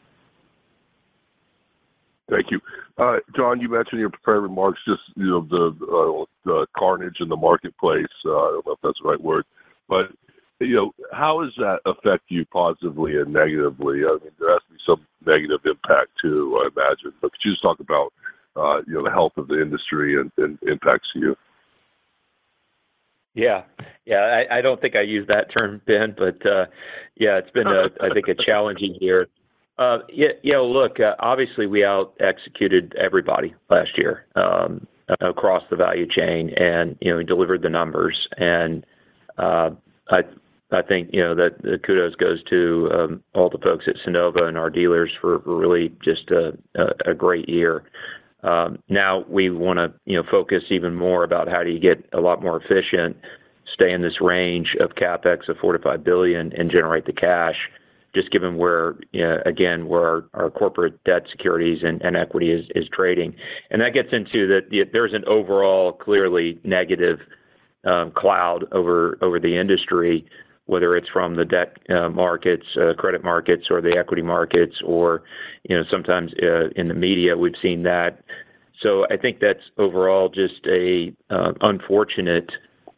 [2.31, 2.61] Thank you.
[3.37, 5.41] John, you mentioned in your prepared remarks just, you know,
[6.45, 8.07] the carnage in the marketplace.
[8.25, 9.45] I don't know if that's the right word,
[9.89, 10.13] but,
[10.61, 14.05] you know, how does that affect you positively and negatively?
[14.07, 17.13] I mean, there has to be some negative impact, too, I imagine.
[17.21, 18.15] But could you just talk about,
[18.55, 21.35] Uh, you know, the health of the industry and impacts you?
[23.35, 23.63] Yeah.
[24.05, 26.67] Yeah, I don't think I used that term, Ben, but uh,
[27.17, 29.29] yeah, it's been, I think, a challenging year.
[29.79, 34.87] Uh, yeah, you know, look, obviously, we out-executed everybody last year um,
[35.21, 38.29] across the value chain, and, you know, we delivered the numbers.
[38.37, 38.85] And
[39.39, 39.71] I
[40.71, 44.45] I think, you know, that the kudos goes to um, all the folks at Sunnova
[44.45, 47.85] and our dealers for really just a great year.
[48.43, 52.21] Um, now we wanna, you know, focus even more about how do you get a
[52.21, 53.17] lot more efficient,
[53.73, 57.57] stay in this range of CapEx of $4 billion-$5 billion, and generate the cash,
[58.15, 58.97] just given where,
[59.47, 63.35] again, where our corporate debt securities and equity is trading.
[63.71, 67.21] And that gets into that there's an overall, clearly negative
[67.85, 70.25] um, cloud over over the industry,
[70.67, 75.23] whether it's from the debt uh, markets, uh, credit markets, or the equity markets, or,
[75.69, 78.23] you know, sometimes uh, in the media, we've seen that.
[78.83, 81.15] So I think that's overall just a
[81.61, 82.51] unfortunate,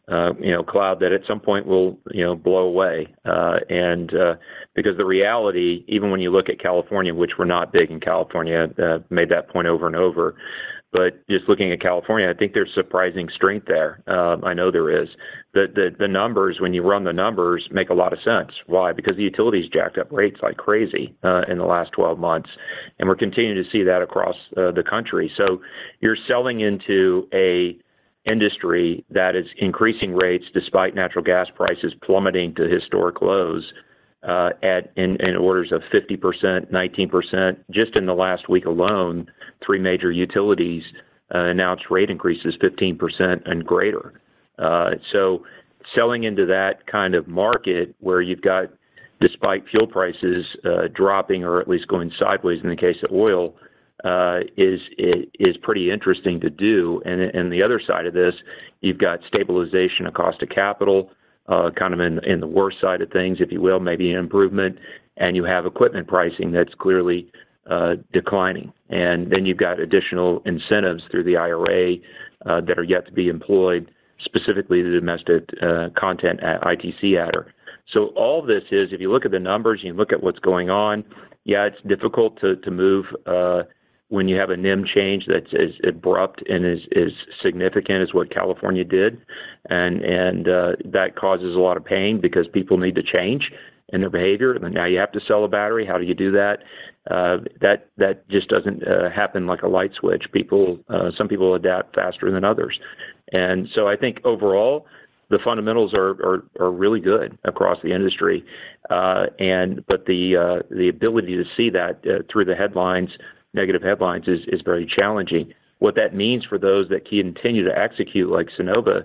[0.09, 3.13] you know, cloud that at some point will, you know, blow away.
[3.23, 4.11] And
[4.73, 8.67] because the reality, even when you look at California, which we're not big in California,
[9.09, 10.35] made that point over and over,
[10.95, 14.01] but just looking at California, I think there's surprising strength there.
[14.07, 15.09] Um, I know there is.
[15.53, 18.51] The numbers, when you run the numbers, make a lot of sense.
[18.67, 18.93] Why?
[18.93, 22.49] Because the utilities jacked up rates like crazy uh, in the last 12 months,
[22.99, 25.31] and we're continuing to see that across uh, the country.
[25.37, 25.61] So
[25.99, 27.79] you're selling into an
[28.25, 33.63] industry that is increasing rates despite natural gas prices plummeting to historic lows
[34.25, 34.49] Uh,
[34.95, 37.57] in orders of 50%, 19%.
[37.69, 39.27] Just in the last week alone,
[39.63, 40.81] three major utilities
[41.33, 44.19] uh, announced rate increases 15% and greater.
[44.57, 45.43] Uh, so
[45.93, 48.65] selling into that kind of market where you've got,
[49.21, 50.43] despite fuel prices
[50.95, 53.53] dropping or at least going sideways in the case of oil,
[54.57, 56.99] is pretty interesting to do.
[57.05, 58.33] And the other side of this,
[58.81, 61.11] you've got stabilization of cost of capital,
[61.47, 64.79] Uh, kind of in the worst side of things, if you will, maybe an improvement,
[65.17, 67.31] and you have equipment pricing that's clearly
[67.69, 68.73] uh, declining.
[68.89, 71.97] And then you've got additional incentives through the IRA
[72.47, 73.91] uh, that are yet to be employed,
[74.23, 75.47] specifically the domestic
[75.95, 77.53] content ITC adder.
[77.95, 80.71] So all this is, if you look at the numbers, you look at what's going
[80.71, 81.03] on,
[81.43, 83.05] yeah, it's difficult to move
[84.09, 86.79] when you have a NEM change that's as abrupt and as
[87.43, 89.19] significant as what California did.
[89.69, 93.51] And uh, that causes a lot of pain because people need to change
[93.89, 95.85] in their behavior, and now you have to sell a battery.
[95.85, 96.57] How do you do that?
[97.09, 100.23] Uh, that just doesn't uh, happen like a light switch.
[100.31, 100.79] People,
[101.17, 102.79] some people adapt faster than others.
[103.37, 104.87] And so I think overall,
[105.29, 108.43] the fundamentals are really good across the industry.
[108.89, 113.09] But the ability to see that through the headlines,
[113.55, 115.53] negative headlines, is very challenging.
[115.79, 119.03] What that means for those that continue to execute, like Sunnova,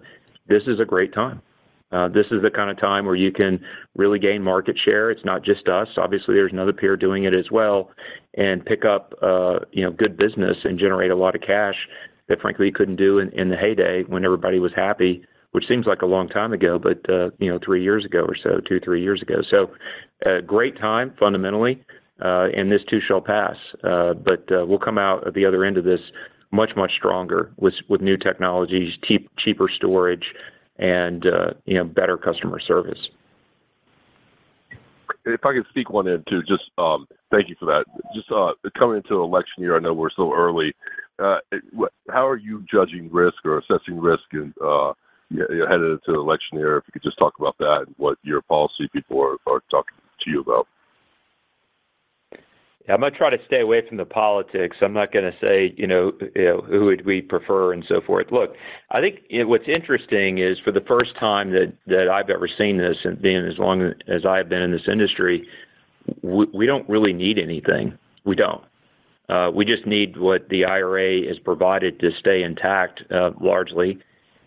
[0.49, 1.43] this is a great time.
[1.93, 3.61] Uh, this is the kind of time where you can
[3.97, 5.11] really gain market share.
[5.11, 5.89] It's not just us.
[5.97, 7.91] Obviously, there's another peer doing it as well,
[8.37, 11.75] and pick up, uh, you know, good business and generate a lot of cash
[12.29, 16.03] that, frankly, you couldn't do in the heyday when everybody was happy, which seems like
[16.03, 19.03] a long time ago, but, uh, you know, three years ago or so, two, three
[19.03, 19.43] years ago.
[19.51, 19.73] So,
[20.25, 21.85] a great time, fundamentally,
[22.23, 23.57] Uh, and this too shall pass.
[23.83, 26.01] Uh, but, uh, we'll come out at the other end of this
[26.53, 30.25] much, much stronger with new technologies, cheaper storage,
[30.79, 31.25] and,
[31.65, 32.99] you know, better customer service.
[35.25, 37.85] If I could sneak one in, too, just, um, thank you for that.
[38.15, 38.29] Just,
[38.79, 40.75] coming into election year, I know we're so early.
[41.19, 44.55] How are you judging risk or assessing risk headed
[45.31, 46.79] into election year?
[46.79, 50.31] If you could just talk about that and what your policy people are talking to
[50.31, 50.67] you about.
[52.89, 54.79] I'm gonna try to stay away from the politics.
[54.81, 56.13] I'm not gonna say, you know,
[56.69, 58.33] who would we prefer and so forth.
[58.33, 58.55] Look,
[58.91, 62.97] I think what's interesting is, for the first time that that I've ever seen this,
[63.05, 65.47] and being as long as I've been in this industry,
[66.23, 67.97] we we don't really need anything.
[68.25, 68.65] We don't.
[69.29, 73.99] Uh, we just need what the IRA has provided to stay intact, uh, largely.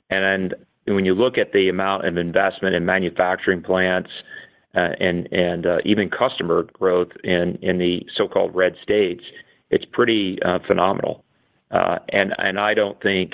[0.10, 0.54] And
[0.86, 4.10] when you look at the amount of investment in manufacturing plants,
[4.76, 9.24] Uh, and uh, even customer growth in the so-called red states,
[9.70, 11.24] it's pretty uh, phenomenal.
[11.70, 13.34] And I don't think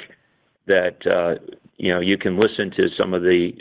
[0.68, 0.98] that,
[1.78, 3.52] you know, you can listen to some of the,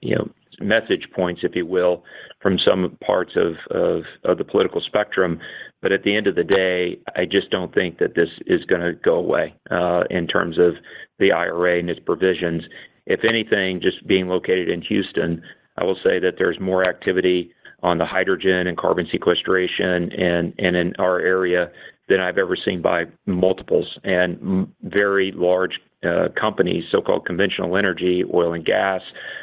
[0.00, 0.28] you know,
[0.60, 2.04] message points, if you will,
[2.42, 5.38] from some parts of the political spectrum.
[5.82, 8.92] But at the end of the day, I just don't think that this is gonna
[8.92, 9.54] go away
[10.10, 10.74] in terms of
[11.20, 12.64] the IRA and its provisions.
[13.06, 15.42] If anything, just being located in Houston,
[15.80, 17.52] I will say that there's more activity
[17.82, 21.70] on the hydrogen and carbon sequestration and in our area
[22.08, 23.86] than I've ever seen by multiples.
[24.04, 29.00] And very large uh, companies, so-called conventional energy, oil and gas,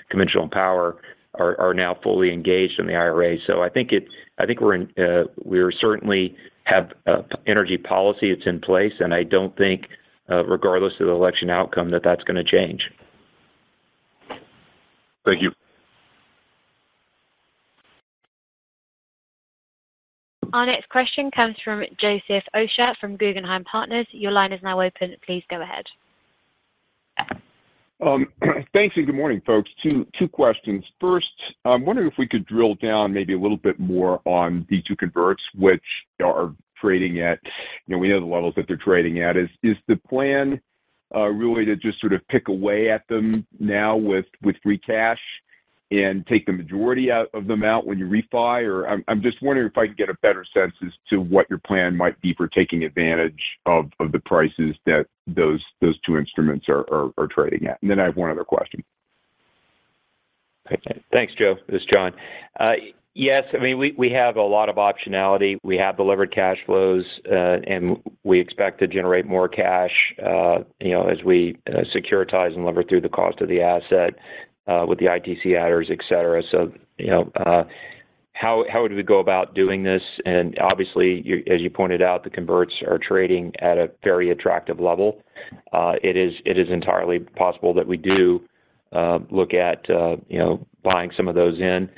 [0.10, 0.98] conventional power,
[1.40, 3.38] are now fully engaged in the IRA.
[3.46, 3.92] So I think
[4.60, 9.86] we're uh, we're certainly have uh, energy policy that's in place, and I don't think,
[10.28, 12.82] regardless of the election outcome, that that's gonna change.
[15.26, 15.52] Thank you.
[20.54, 24.08] Our next question comes from Joseph Osha from Guggenheim Partners.
[24.12, 25.16] Your line is now open.
[25.26, 25.86] Please go ahead.
[28.06, 28.28] Um,
[28.74, 29.70] thanks, and good morning, folks.
[29.84, 30.84] Two questions.
[31.00, 31.28] First,
[31.66, 34.96] I'm wondering if we could drill down maybe a little bit more on the two
[34.96, 35.84] converts, which
[36.24, 37.40] are trading at,
[37.88, 39.36] you know, we know the levels that they're trading at.
[39.36, 39.50] Is
[39.88, 40.62] the plan
[41.16, 45.20] uh, really to just sort of pick away at them now with with free cash
[45.90, 48.64] and take the majority out of them out when you refi?
[48.64, 51.60] Or I'm just wondering if I can get a better sense as to what your
[51.60, 55.64] plan might be for taking advantage of the prices that those
[56.06, 57.78] two instruments are trading at.
[57.82, 58.84] And then I have one other question.
[61.14, 61.56] Thanks, Joe.
[61.70, 62.12] This is John.
[62.60, 62.74] Uh,
[63.16, 65.58] yes, I mean, we have a lot of optionality.
[65.64, 70.92] We have delivered cash flows, uh, and we expect to generate more cash, uh, you
[70.92, 71.58] know, as we
[71.96, 74.16] securitize and lever through the cost of the asset,
[74.68, 76.44] Uh, with the ITC adders, et cetera.
[76.52, 77.64] So, you know, uh,
[78.34, 80.02] how would we go about doing this?
[80.26, 85.24] And obviously, as you pointed out, the converts are trading at a very attractive level.
[85.72, 88.42] Uh, it is entirely possible that we do
[89.32, 89.88] look at,
[90.28, 91.90] you know, buying some of those in.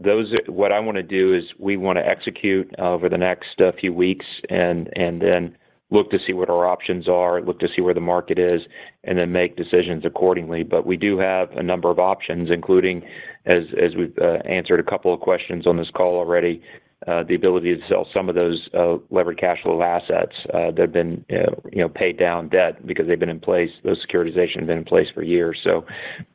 [0.00, 4.88] Those, what I wanna do is we wanna execute over the next few weeks and
[4.96, 5.56] then
[5.92, 8.62] look to see what our options are, look to see where the market is,
[9.04, 10.62] and then make decisions accordingly.
[10.62, 13.02] But we do have a number of options, including,
[13.46, 16.62] as as we've uh, answered a couple of questions on this call already,
[17.08, 20.78] Uh, the ability to sell some of those uh, levered cash flow assets uh, that
[20.78, 24.68] have been, you know, paid down debt because they've been in place, those securitizations have
[24.68, 25.58] been in place for years.
[25.64, 25.84] So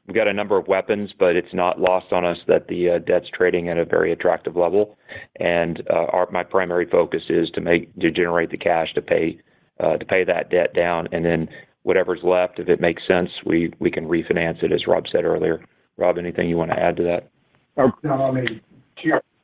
[0.05, 3.28] we've got a number of weapons, but it's not lost on us that the debt's
[3.34, 4.97] trading at a very attractive level.
[5.39, 5.82] And
[6.32, 9.39] my primary focus is to generate the cash to pay
[9.80, 11.47] that debt down, and then
[11.84, 15.63] whatever's left, if it makes sense, we can refinance it, as Rob said earlier.
[15.95, 17.30] Rob, anything you want to add to that?
[17.78, 18.59] Oh, no, I mean,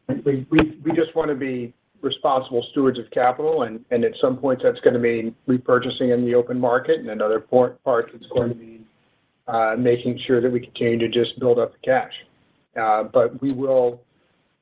[0.07, 4.99] we just want to be responsible stewards of capital, and at some point, that's gonna
[4.99, 8.85] mean repurchasing in the open market, and another part, it's going to be
[9.47, 12.13] uh, making sure that we continue to just build up the cash.
[12.79, 14.01] Uh, but we will,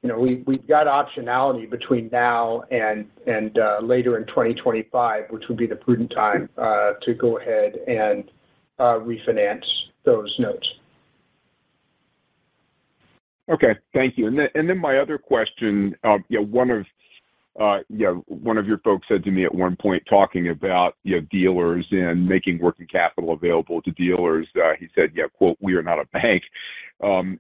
[0.02, 5.58] you know, we've got optionality between now and and uh, later in 2025, which would
[5.58, 8.32] be the prudent time to go ahead and
[8.80, 9.66] refinance
[10.04, 10.68] those notes.
[13.52, 14.28] Okay, thank you.
[14.28, 16.86] And then my other question, uh, you know, one of,
[17.60, 20.96] uh, you know, one of your folks said to me at one point, talking about,
[21.04, 25.58] you know, dealers and making working capital available to dealers, uh, he said, yeah, quote,
[25.60, 26.44] "We are not a bank."
[27.04, 27.40] Um,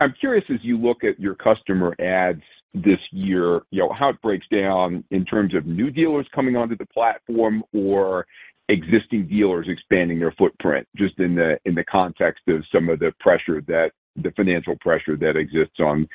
[0.00, 2.42] I'm curious, as you look at your customer adds
[2.72, 6.76] this year, you know, how it breaks down in terms of new dealers coming onto
[6.76, 8.26] the platform or
[8.70, 13.90] existing dealers expanding their footprint, just in the context of some of the pressure that
[14.16, 16.08] the financial pressure that exists on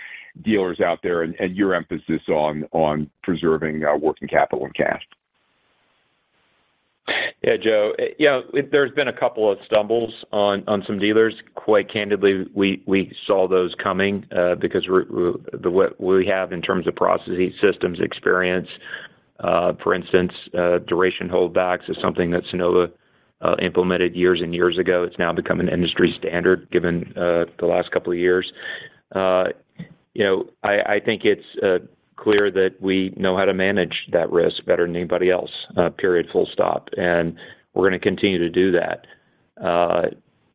[0.44, 5.02] dealers out there and your emphasis on preserving uh, working capital and cash.
[7.44, 8.42] Yeah, Joe, you know,
[8.72, 11.36] there's been a couple of stumbles on some dealers.
[11.54, 17.54] Quite candidly, we saw those coming uh, because what we have in terms of processes,
[17.62, 18.68] systems, experience,
[19.40, 20.32] uh, for instance,
[20.88, 22.92] duration holdbacks is something that Sunnova
[23.46, 25.04] Uh, implemented years and years ago.
[25.04, 28.52] It's now become an industry standard, given uh, the last couple of years.
[29.14, 29.46] Uh,
[30.16, 31.46] you know, I think it's
[32.16, 35.52] clear that we know how to manage that risk better than anybody else,
[35.98, 37.36] period, full stop, and
[37.76, 39.06] we're gonna continue to do that.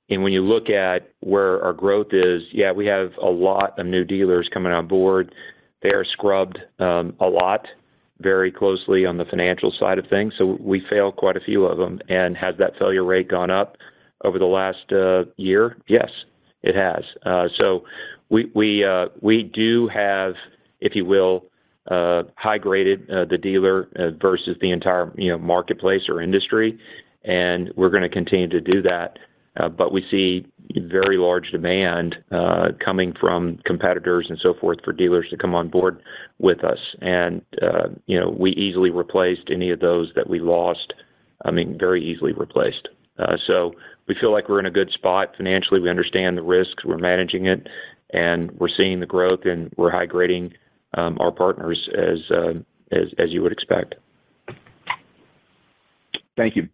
[0.09, 3.87] And when you look at where our growth is, yeah, we have a lot of
[3.87, 5.33] new dealers coming on board.
[5.83, 7.67] They are scrubbed um, a lot,
[8.21, 11.79] very closely on the financial side of things, so we fail quite a few of
[11.79, 12.01] them.
[12.09, 13.77] And has that failure rate gone up?
[14.25, 15.77] over the last uh, year?
[15.89, 16.09] Yes,
[16.63, 17.05] it has.
[17.25, 17.85] Uh, so
[18.33, 20.35] uh, we do have,
[20.81, 21.47] if you will,
[21.89, 23.89] high-graded the dealer
[24.21, 26.79] versus the entire, you know, marketplace or industry,
[27.25, 29.19] and we're gonna continue to do that.
[29.57, 30.47] Uh, but we see
[30.89, 35.69] very large demand uh, coming from competitors and so forth, for dealers to come on
[35.69, 36.01] board
[36.39, 36.79] with us.
[37.01, 40.93] And, uh, you know, we easily replaced any of those that we lost,
[41.45, 42.89] I mean, very easily replaced.
[43.47, 43.75] So
[44.09, 45.79] we feel like we're in a good spot financially.
[45.79, 47.67] We understand the risks, we're managing it,
[48.15, 50.55] and we're seeing the growth, and we're high-grading
[50.97, 53.97] um, our partners as you would expect.
[56.37, 56.69] Thank you.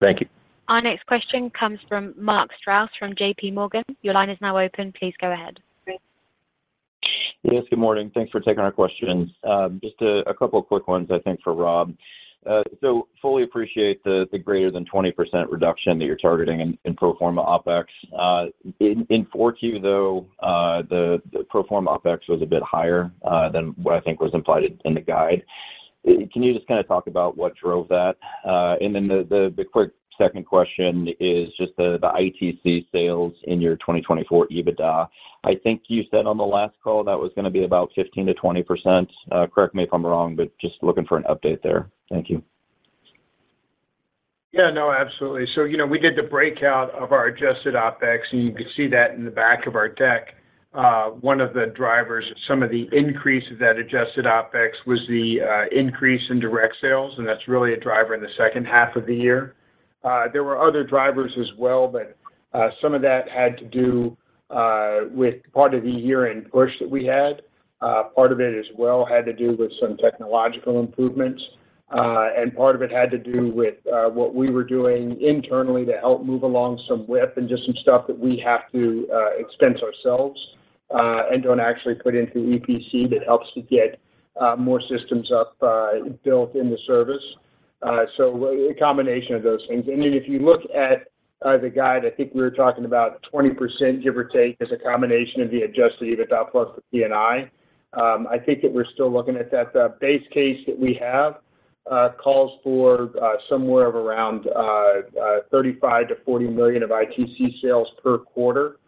[0.00, 0.26] Thank you.
[0.68, 3.82] Our next question comes from Mark Strouse from JPMorgan.
[4.02, 4.92] Your line is now open.
[4.98, 5.58] Please go ahead.
[7.42, 8.10] Yes, good morning.
[8.12, 9.30] Thanks for taking our questions.
[9.44, 11.94] Um, just a couple of quick ones, I think, for Rob.
[12.44, 15.12] Uh, so fully appreciate the greater than 20%
[15.50, 17.84] reduction that you're targeting in pro forma OpEx.
[18.16, 18.46] Uh,
[18.80, 23.10] in 4Q, though, uh, the pro forma OpEx was a bit higher
[23.52, 25.42] than what I think was implied in the guide.
[26.06, 28.14] Can you just kind of talk about what drove that?
[28.46, 33.60] Uh, and then the the quick second question is just the the ITC sales in
[33.60, 35.08] your 2024 EBITDA.
[35.44, 39.06] I think you said on the last call that was gonna be about 15%-20%.
[39.30, 41.90] Uh, correct me if I'm wrong, but just looking for an update there.
[42.10, 42.42] Thank you.
[44.52, 45.46] Yeah, no, absolutely.
[45.54, 48.88] So, you know, we did the breakout of our adjusted OpEx, and you can see
[48.88, 50.28] that in the back of our deck.
[50.76, 55.40] Uh, one of the drivers, some of the increase of that adjusted OpEx was the
[55.40, 59.06] uh, increase in direct sales, and that's really a driver in the second half of
[59.06, 59.54] the year.
[60.04, 62.14] Uh, there were other drivers as well, but
[62.82, 64.16] some of that had to do
[65.14, 67.40] with part of the year-end push that we had.
[68.14, 71.42] Part of it as well had to do with some technological improvements,
[71.88, 73.76] and part of it had to do with
[74.12, 78.06] what we were doing internally to help move along some WIP and just some stuff
[78.06, 79.08] that we have to
[79.38, 80.38] expense ourselves,
[80.94, 83.98] Uh, and don't actually put into EPC that helps to get
[84.40, 87.22] uh, more systems up uh, built in the service.
[88.16, 89.86] So a combination of those things.
[89.88, 91.08] And then if you look at
[91.42, 95.42] the guide, I think we were talking about 20%, give or take, as a combination
[95.42, 97.50] of the Adjusted EBITDA plus the P&I.
[97.92, 99.72] Um, I think that we're still looking at that.
[99.72, 101.38] The base case that we have
[102.18, 103.10] calls for
[103.48, 104.44] somewhere of around
[105.52, 108.78] $35 million-$40 million of ITC sales per quarter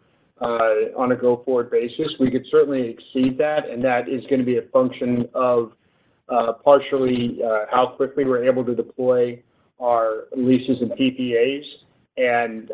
[0.41, 2.07] Uh, on a go-forward basis.
[2.17, 5.73] We could certainly exceed that, and that is gonna be a function of
[6.29, 9.43] uh, partially uh, how quickly we're able to deploy
[9.81, 11.63] our leases and PPAs,
[12.15, 12.71] and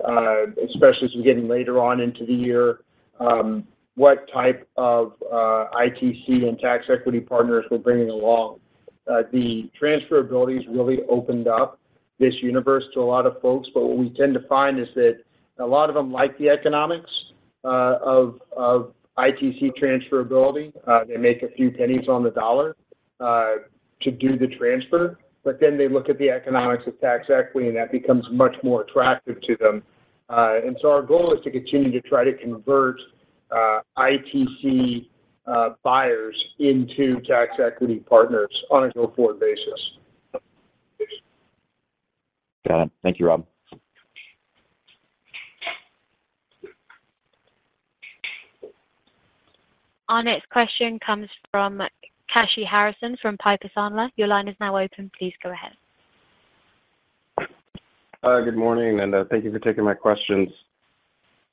[0.63, 2.81] especially as we're getting later on into the year,
[3.19, 8.59] um, what type of ITC and tax equity partners we're bringing along.
[9.07, 11.79] The transferability has really opened up
[12.19, 15.23] this universe to a lot of folks, but what we tend to find is that
[15.57, 17.09] a lot of them like the economics
[17.65, 17.97] Uh,
[18.55, 20.71] of ITC transferability.
[20.85, 22.75] Uh, they make a few pennies on the dollar
[23.19, 23.55] uh,
[24.01, 27.75] to do the transfer, but then they look at the economics of tax equity, and
[27.75, 29.81] that becomes much more attractive to them.
[30.29, 32.99] And so our goal is to continue to try to convert
[33.97, 35.07] ITC
[35.81, 40.41] buyers into tax equity partners on a go-forward basis.
[42.67, 42.91] Got it.
[43.01, 43.45] Thank you, Rob.
[50.07, 51.81] Our next question comes from
[52.33, 54.09] Kashy Harrison from Piper Sandler.
[54.17, 55.09] Your line is now open.
[55.17, 55.71] Please go ahead.
[58.23, 60.49] Uh, good morning, and uh, thank you for taking my questions.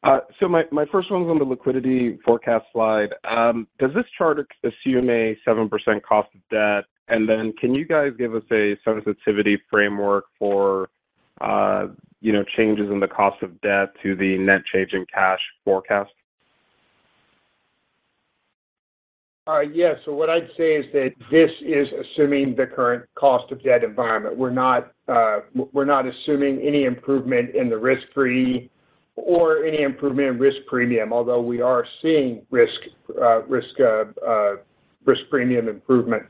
[0.03, 3.11] Uh, so my first one's on the liquidity forecast slide.
[3.25, 5.71] Um, does this chart assume a 7%
[6.03, 6.85] cost of debt?
[7.09, 10.89] And then can you guys give us a sensitivity framework for,
[12.21, 16.11] you know, changes in the cost of debt to the net change in cash forecast?
[19.49, 19.95] Uh, yeah.
[20.05, 24.37] So what I'd say is that this is assuming the current cost of debt environment.
[24.37, 25.41] We're not, uh,
[25.73, 28.71] we're not assuming any improvement in the risk-free
[29.17, 32.81] or any improvement in risk premium, although we are seeing risk,
[33.21, 33.75] uh, risk,
[35.05, 36.23] risk premium improvement.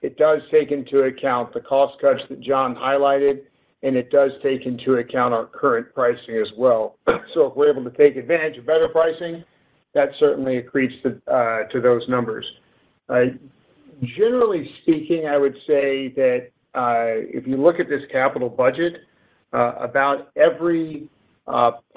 [0.00, 3.42] It does take into account the cost cuts that John highlighted,
[3.82, 6.96] and it does take into account our current pricing as well.
[7.34, 9.44] So if we're able to take advantage of better pricing,
[9.96, 12.44] that certainly accretes to uh, those numbers.
[13.08, 13.24] Uh,
[14.18, 18.98] generally speaking, I would say that, uh, if you look at this capital budget,
[19.52, 21.08] about every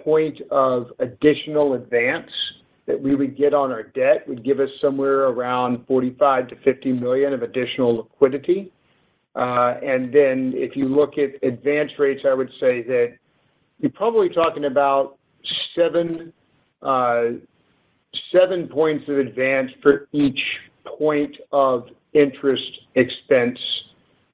[0.01, 2.31] point of additional advance
[2.87, 7.33] that we would get on our debt would give us somewhere around $45 million-$50 million
[7.33, 8.71] of additional liquidity.
[9.35, 13.17] And then if you look at advance rates, I would say that
[13.79, 15.17] you're probably talking about
[15.75, 16.31] 7
[18.69, 20.39] points of advance for each
[20.97, 22.63] point of interest
[22.95, 23.59] expense.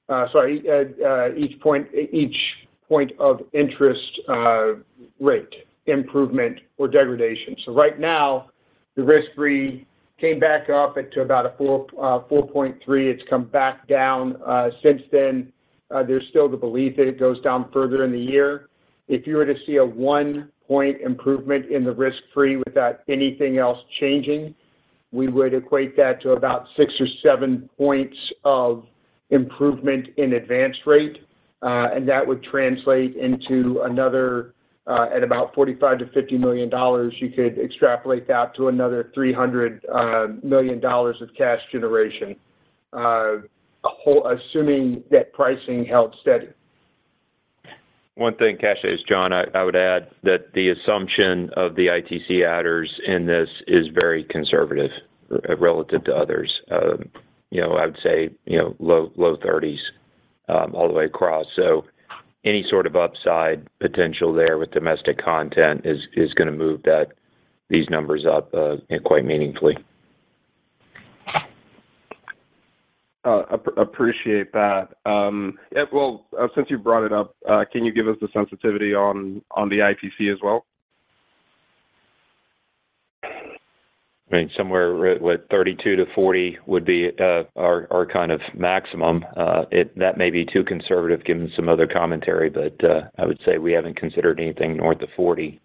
[0.08, 4.20] Uh, sorry, uh, uh, each point of interest
[5.20, 5.54] rate
[5.86, 7.56] improvement or degradation.
[7.64, 8.50] So right now,
[8.96, 9.86] the risk-free
[10.20, 12.76] came back up to about a 4.3.
[12.88, 14.36] It's come back down
[14.82, 15.52] since then.
[15.90, 18.68] There's still the belief that it goes down further in the year.
[19.08, 19.84] If you were to see a
[20.68, 24.54] 1-point improvement in the risk-free without anything else changing,
[25.12, 28.84] we would equate that to about 6 or 7 points of
[29.30, 31.18] improvement in advance rate.
[31.62, 34.54] Uh, and that would translate into another
[34.86, 36.70] uh, at about $45 million-$50 million.
[37.18, 42.36] You could extrapolate that to another $300 uh, million of cash generation,
[43.82, 46.48] assuming that pricing held steady.
[48.16, 52.90] One thing, Kashy, is John, I would add that the assumption of the ITC adders
[53.06, 54.90] in this is very conservative
[55.58, 56.50] relative to others.
[56.70, 57.10] Um,
[57.50, 59.76] you know, I would say you know, low 30s
[60.48, 61.44] um, all the way across.
[61.54, 61.84] So
[62.42, 66.84] any sort of upside potential there with domestic content is is going to move
[67.68, 69.76] these numbers up uh, quite meaningfully.
[73.26, 73.42] Uh,
[73.76, 74.90] appreciate that.
[75.04, 75.58] Um,
[75.92, 79.42] well, uh, since you brought it up, uh, can you give us the sensitivity on
[79.50, 80.64] the ITC as well?
[83.24, 87.10] I mean, somewhere with 32-40 would be
[87.56, 89.24] our kind of maximum.
[89.36, 92.76] That may be too conservative given some other commentary, but
[93.18, 95.60] I would say we haven't considered anything north of 40.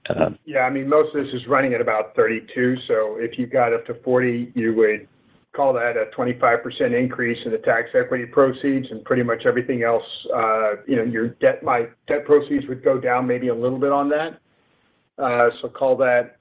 [0.45, 0.62] Yeah.
[0.62, 2.76] I mean, most of this is running at about 32.
[2.88, 5.07] So if you got up to 40, you would
[5.54, 10.04] call that a 25% increase in the tax equity proceeds and pretty much everything else,
[10.34, 11.62] uh, you know, your debt
[12.26, 14.39] proceeds would go down maybe a little bit on that.
[15.18, 16.38] Uh, so Call that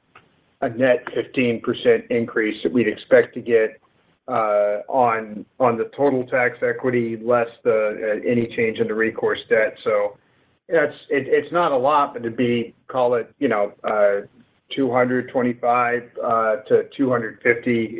[0.60, 3.80] a net 15% increase that we'd expect to get
[4.28, 9.74] uh, on the total tax equity, less any change in the recourse debt.
[9.82, 10.16] so
[10.68, 13.72] It's not a lot, but it'd be, call it, you know,
[14.76, 16.26] $225-$250 uh,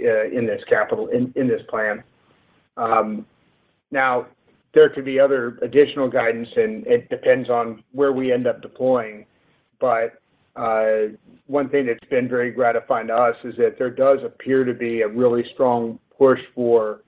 [0.09, 2.03] uh, in this capital in this plan.
[2.77, 3.27] Um,
[3.91, 4.27] now
[4.73, 9.27] there could be other additional guidance, and it depends on where we end up deploying.
[10.57, 11.09] Uh,
[11.47, 15.03] one thing that's been very gratifying to us is that there does appear to be
[15.03, 17.01] a really strong push for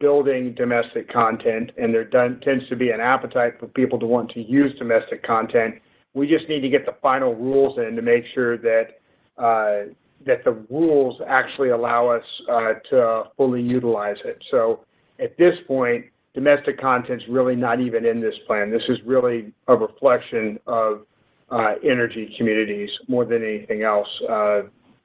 [0.00, 4.42] building domestic content, and there tends to be an appetite for people to want to
[4.42, 5.76] use domestic content.
[6.14, 8.98] We just need to get the final rules in to make sure that
[9.38, 9.92] uh,
[10.24, 14.42] the rules actually allow us uh, to fully utilize it.
[14.50, 14.80] So
[15.20, 18.70] at this point, domestic content's really not even in this plan.
[18.70, 21.06] This is really a reflection of
[21.50, 24.08] uh, energy communities more than anything else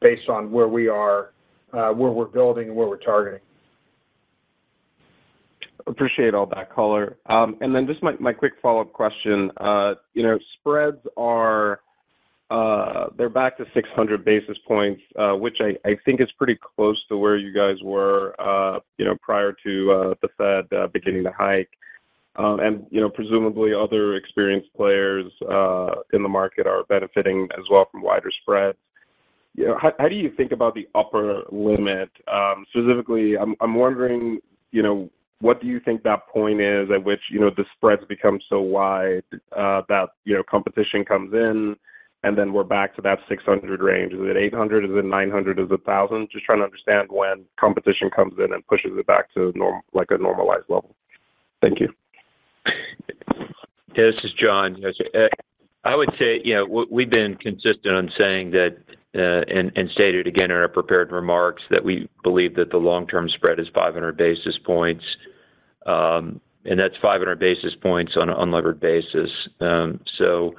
[0.01, 1.31] based on where we are,
[1.71, 3.41] where we're building, and where we're targeting.
[5.87, 7.17] Appreciate all that color.
[7.27, 9.51] Um, and then just my quick follow-up question.
[10.13, 11.05] You know, spreads,
[12.51, 17.17] Uh, they're back to 600 basis points, uh, which I think is pretty close to
[17.17, 21.69] where you guys were uh, you know, prior to the Fed beginning to hike.
[22.35, 25.31] Um, and presumably, other experienced players
[26.11, 28.77] in the market are benefiting as well from wider spreads.
[29.79, 32.09] How do you think about the upper limit?
[32.27, 34.39] Um, specifically, I'm wondering,
[34.71, 38.03] you know, what do you think that point is at which you know, the spreads
[38.09, 41.77] become so wide that you know, competition comes in,
[42.23, 44.13] and then we're back to that 600 range?
[44.13, 44.85] Is it 800?
[44.85, 45.59] Is it 900?
[45.59, 46.29] Is it 1,000?
[46.31, 49.51] Just trying to understand when competition comes in and pushes it back to
[49.93, 50.95] like a normalized level.
[51.61, 51.89] Thank you.
[53.95, 54.81] This is John.
[54.85, 55.19] Uh,
[55.83, 56.41] I would say
[56.89, 58.77] we've been consistent on saying that
[59.13, 63.59] uh, and stated again in our prepared remarks that we believe that the long-term spread
[63.59, 65.03] is 500 basis points.
[65.85, 69.29] Um, and that's 500 basis points on an unlevered basis.
[69.59, 70.53] Um, so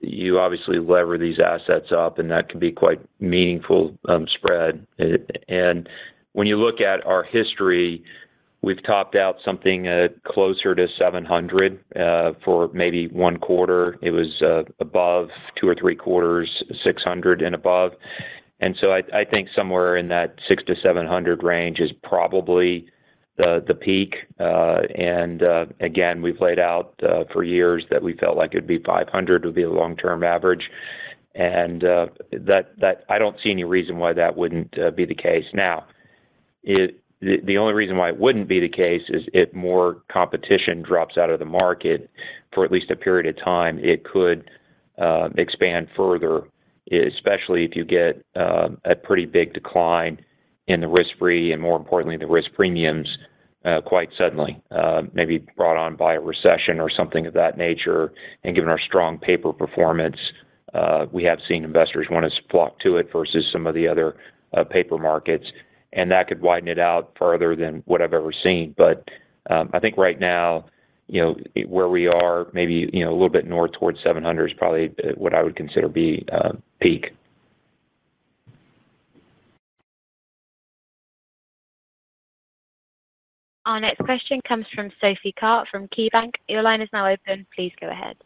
[0.00, 4.86] you obviously lever these assets up, and that can be quite meaningful um, spread.
[5.48, 5.88] And
[6.32, 8.04] when you look at our history,
[8.62, 13.96] we've topped out something uh, closer to 700 uh, for maybe one quarter.
[14.02, 15.28] It was uh, above
[15.60, 16.50] two or three quarters,
[16.84, 17.92] 600 and above.
[18.60, 22.88] And so I think somewhere in that 600-700 range is probably
[23.38, 24.14] the peak.
[24.38, 28.58] Uh, and uh, again, we've laid out uh, for years that we felt like it
[28.58, 30.70] would be 500 would be a long-term average.
[31.34, 35.44] And that I don't see any reason why that wouldn't be the case.
[35.54, 35.86] Now,
[36.64, 41.30] the only reason why it wouldn't be the case is if more competition drops out
[41.30, 42.10] of the market
[42.52, 44.50] for at least a period of time, it could
[45.36, 46.42] expand further,
[46.90, 50.18] especially if you get a pretty big decline
[50.68, 53.08] in the risk-free and, more importantly, the risk premiums
[53.64, 58.12] uh, quite suddenly, uh, maybe brought on by a recession or something of that nature.
[58.44, 60.16] And given our strong paper performance,
[60.74, 64.16] uh, we have seen investors want to flock to it versus some of the other
[64.70, 65.44] paper markets,
[65.92, 68.74] and that could widen it out further than what I've ever seen.
[68.76, 69.08] But
[69.50, 70.66] um, I think right now,
[71.06, 74.56] you know, where we are, maybe, you know, a little bit north towards 700 is
[74.56, 76.26] probably what I would consider be
[76.80, 77.14] peak.
[83.68, 86.30] Our next question comes from Sophie Karp from KeyBanc.
[86.48, 87.46] Your line is now open.
[87.54, 88.16] Please go ahead.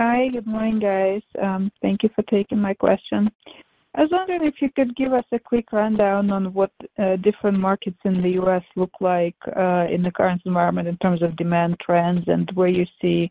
[0.00, 1.22] Hi, good morning, guys.
[1.40, 3.30] Um, thank you for taking my question.
[3.94, 7.60] I was wondering if you could give us a quick rundown on what uh, different
[7.60, 8.64] markets in the U.S.
[8.74, 12.86] look like uh, in the current environment in terms of demand trends, and where you
[13.00, 13.30] see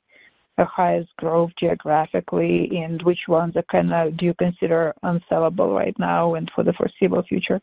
[0.58, 5.97] the highest growth geographically, and which ones are kind of, do you consider unsellable right
[5.99, 7.62] now and for the foreseeable future?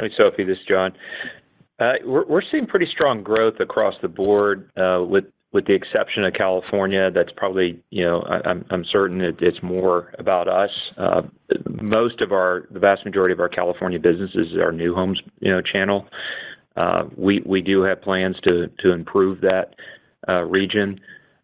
[0.00, 0.92] Hi, Sophie, this is John.
[1.78, 7.10] Uh, we're seeing pretty strong growth across the board, uh, with the exception of California.
[7.10, 10.70] That's probably, you know, I'm certain it's more about us.
[10.96, 11.22] Uh,
[11.82, 15.52] most of our, the vast majority of our California businesses is our new homes, you
[15.52, 16.06] know, channel.
[17.18, 19.74] We do have plans to improve that
[20.46, 20.98] region,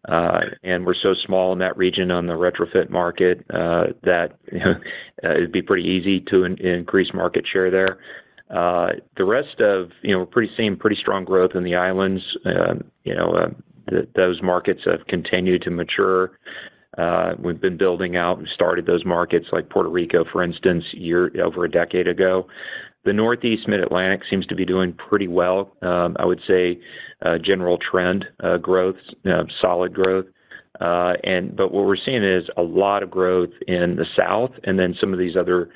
[0.07, 4.73] and we're so small in that region on the retrofit market, that, you know,
[5.35, 7.99] it'd be pretty easy to increase market share there.
[8.49, 8.87] Uh,
[9.17, 12.21] the rest of, you know, we're seeing pretty strong growth in the islands.
[12.45, 16.39] Um, you know, uh, those markets have continued to mature.
[16.97, 20.83] Uh, we've been building out and started those markets like Puerto Rico, for instance,
[21.43, 22.47] over a decade ago.
[23.05, 25.75] The Northeast Mid-Atlantic seems to be doing pretty well.
[25.81, 26.79] Um, I would say,
[27.45, 28.25] general trend,
[28.61, 28.95] growth,
[29.61, 30.25] solid growth.
[30.79, 35.13] But what we're seeing is a lot of growth in the South and then some
[35.13, 35.69] of these other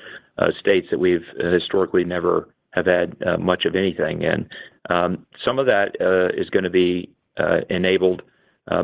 [0.58, 4.48] states that we've historically never have had uh, much of anything in.
[4.90, 8.22] Um, some of that uh, is gonna be uh, enabled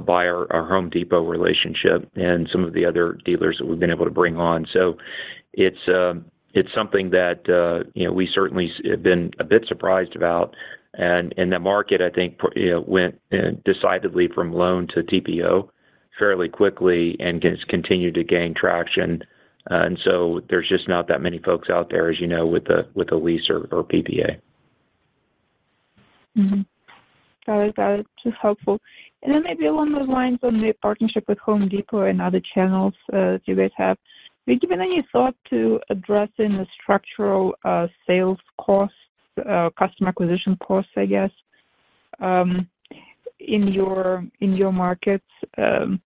[0.05, 4.05] by our Home Depot relationship and some of the other dealers that we've been able
[4.05, 4.66] to bring on.
[4.72, 4.99] So
[5.53, 6.24] it's um,
[6.74, 7.43] something that,
[7.95, 10.55] you know, we certainly have been a bit surprised about.
[10.95, 13.20] And, and the market, I think, you know, went
[13.64, 15.68] decidedly from loan to TPO
[16.18, 19.22] fairly quickly and has continued to gain traction.
[19.71, 22.66] Uh, and so there's just not that many folks out there, as you know, with
[22.71, 24.41] a lease or PPA.
[26.37, 26.61] Mm-hmm.
[27.47, 27.77] Got it.
[27.77, 28.07] Got it.
[28.25, 28.79] Just helpful.
[29.23, 32.95] And then maybe along those lines, on the partnership with Home Depot and other channels,
[33.12, 37.89] uh, that you guys have, have you given any thought to addressing the structural uh,
[38.07, 38.97] sales costs,
[39.37, 41.31] customer acquisition costs, I guess,
[42.21, 42.69] um,
[43.41, 45.27] in your markets?
[45.59, 46.01] Um,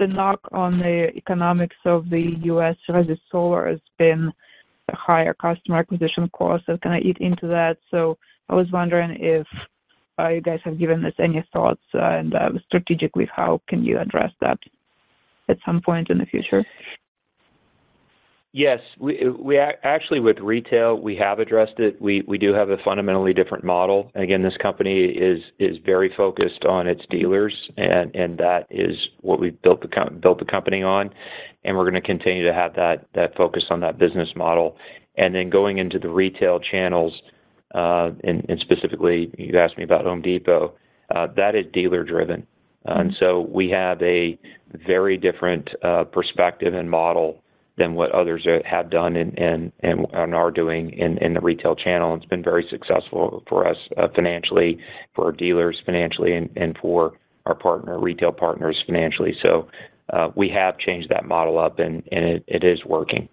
[0.00, 2.76] Knock on the economics of the U.S.
[2.88, 4.32] resi solar has been
[4.90, 7.78] higher customer acquisition cost that kind of eat into that.
[7.90, 8.16] So
[8.48, 9.46] I was wondering if
[10.18, 13.98] uh, you guys have given this any thoughts, uh, and uh, strategically, how can you
[13.98, 14.58] address that
[15.48, 16.64] at some point in the future?
[18.52, 18.80] Yes.
[18.98, 22.00] We actually, with retail, we have addressed it.
[22.00, 24.10] We do have a fundamentally different model.
[24.14, 29.82] Again, this company is very focused on its dealers, and that is what we've built
[29.82, 31.10] the company on,
[31.64, 34.76] and we're gonna continue to have that focus on that business model.
[35.16, 37.12] And then going into the retail channels,
[37.74, 40.72] uh, and specifically, you asked me about Home Depot,
[41.14, 42.46] uh, that is dealer driven.
[42.86, 43.24] And mm-hmm.
[43.24, 44.38] so we have a
[44.86, 47.42] very different uh, perspective and model
[47.78, 52.14] than what others have done and and and are doing in in the retail channel.
[52.14, 53.76] It's been very successful for us
[54.14, 54.78] financially,
[55.14, 57.12] for our dealers financially, and and for
[57.46, 59.34] our partner, retail partners financially.
[59.42, 59.68] So
[60.12, 63.28] uh, we have changed that model up, and and it is working.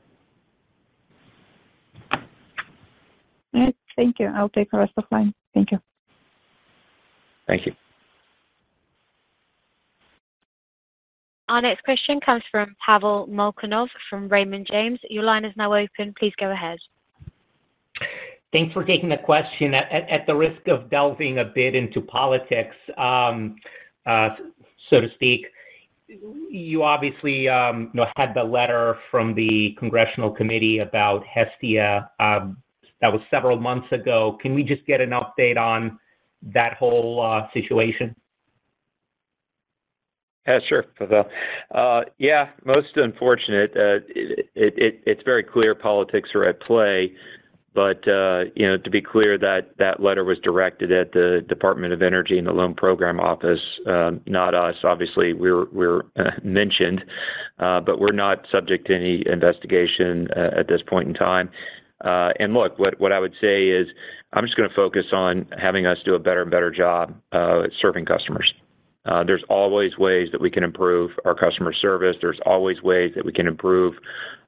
[2.11, 2.19] All
[3.53, 3.75] right.
[3.95, 4.27] Thank you.
[4.27, 5.33] I'll take the rest of line.
[5.53, 5.79] Thank you.
[7.47, 7.73] Thank you.
[11.47, 14.99] Our next question comes from Pavel Molchanov, from Raymond James.
[15.09, 16.13] Your line is now open.
[16.17, 16.79] Please go ahead.
[18.51, 19.73] Thanks for taking the question.
[19.73, 23.57] At the risk of delving a bit into politics, um,
[24.05, 24.29] uh,
[24.89, 25.45] so to speak,
[26.07, 32.57] you obviously, um, you know, had the letter from the congressional committee about Hestia, um,
[33.01, 34.37] that was several months ago.
[34.41, 35.99] Can we just get an update on
[36.53, 38.15] that whole uh, situation?
[40.47, 41.23] Yeah, sure, Pavel.
[41.73, 43.71] Uh, yeah, most unfortunate.
[43.71, 44.05] Uh,
[44.55, 47.13] it's very clear politics are at play,
[47.73, 52.03] but uh, you know, to be clear, that letter was directed at the Department of
[52.03, 54.75] Energy and the Loan Program Office, um, not us.
[54.83, 56.03] Obviously, we're
[56.43, 57.03] mentioned,
[57.57, 61.49] but we're not subject to any investigation at this point in time.
[62.01, 63.87] And look, what I would say is,
[64.31, 67.15] I'm just gonna focus on having us do a better and better job
[67.81, 68.53] serving customers.
[69.05, 72.15] Uh, there's always ways that we can improve our customer service.
[72.21, 73.93] There's always ways that we can improve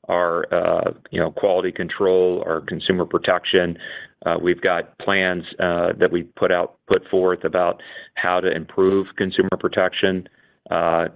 [0.08, 3.78] our uh, you know, quality control, our consumer protection.
[4.26, 6.52] Uh, we've got plans that we put
[7.12, 7.82] forth about
[8.16, 10.28] how to improve consumer protection,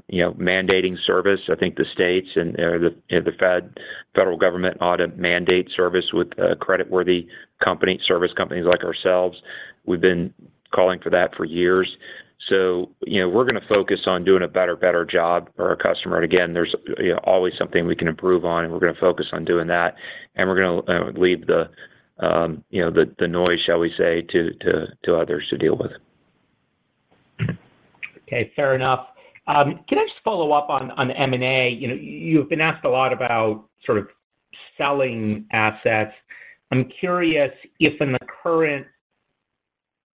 [0.07, 1.39] you know, mandating service.
[1.49, 3.69] I think the states and the
[4.13, 6.29] federal government ought to mandate service with
[6.59, 7.27] creditworthy
[7.63, 9.37] company, service companies like ourselves.
[9.85, 10.33] We've been
[10.73, 11.89] calling for that for years.
[12.51, 16.17] So, you know, we're gonna focus on doing a better better job for our customer.
[16.17, 19.27] And again, there's, you know, always something we can improve on, and we're gonna focus
[19.31, 19.95] on doing that,
[20.35, 21.69] and we're gonna uh, leave the,
[22.19, 25.91] um, you know, the noise, shall we say, to others to deal with.
[28.27, 29.07] Okay, fair enough.
[29.47, 31.69] Um, can I just follow up on M&A?
[31.69, 34.07] You know, you've been asked a lot about sort of
[34.77, 36.13] selling assets.
[36.71, 38.85] I'm curious if in the current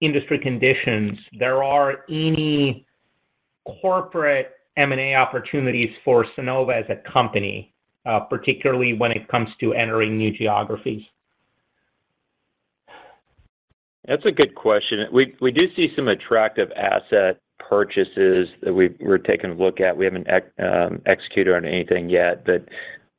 [0.01, 2.85] industry conditions, there are any
[3.81, 7.73] corporate M&A opportunities for Sunnova as a company,
[8.05, 11.01] uh, particularly when it comes to entering new geographies?
[14.07, 14.99] That's a good question.
[15.11, 19.97] We do see some attractive asset purchases that we're taking a look at.
[19.97, 20.27] We haven't
[20.59, 22.69] um, executed on anything yet, but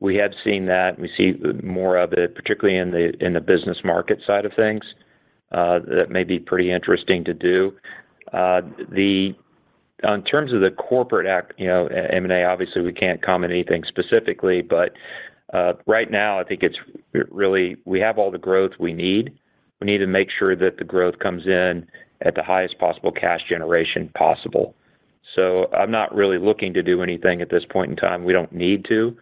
[0.01, 4.21] we have seen that, and we see more of it, particularly in the business market
[4.27, 4.83] side of things,
[5.51, 7.73] Uh, that may be pretty interesting to do.
[8.33, 8.61] Uh,
[8.95, 9.35] in
[10.25, 11.27] terms of the corporate
[11.57, 14.93] you know, M&A, obviously, we can't comment anything specifically, but
[15.55, 16.77] uh, right now, I think it's
[17.31, 19.33] really we have all the growth we need.
[19.81, 21.87] We need to make sure that the growth comes in
[22.21, 24.75] at the highest possible cash generation possible.
[25.39, 28.25] So I'm not really looking to do anything at this point in time.
[28.25, 29.17] We don't need to.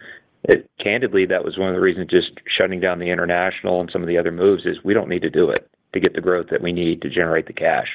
[0.82, 4.08] Candidly, that was one of the reasons just shutting down the international and some of
[4.08, 6.62] the other moves is we don't need to do it to get the growth that
[6.62, 7.88] we need to generate the cash.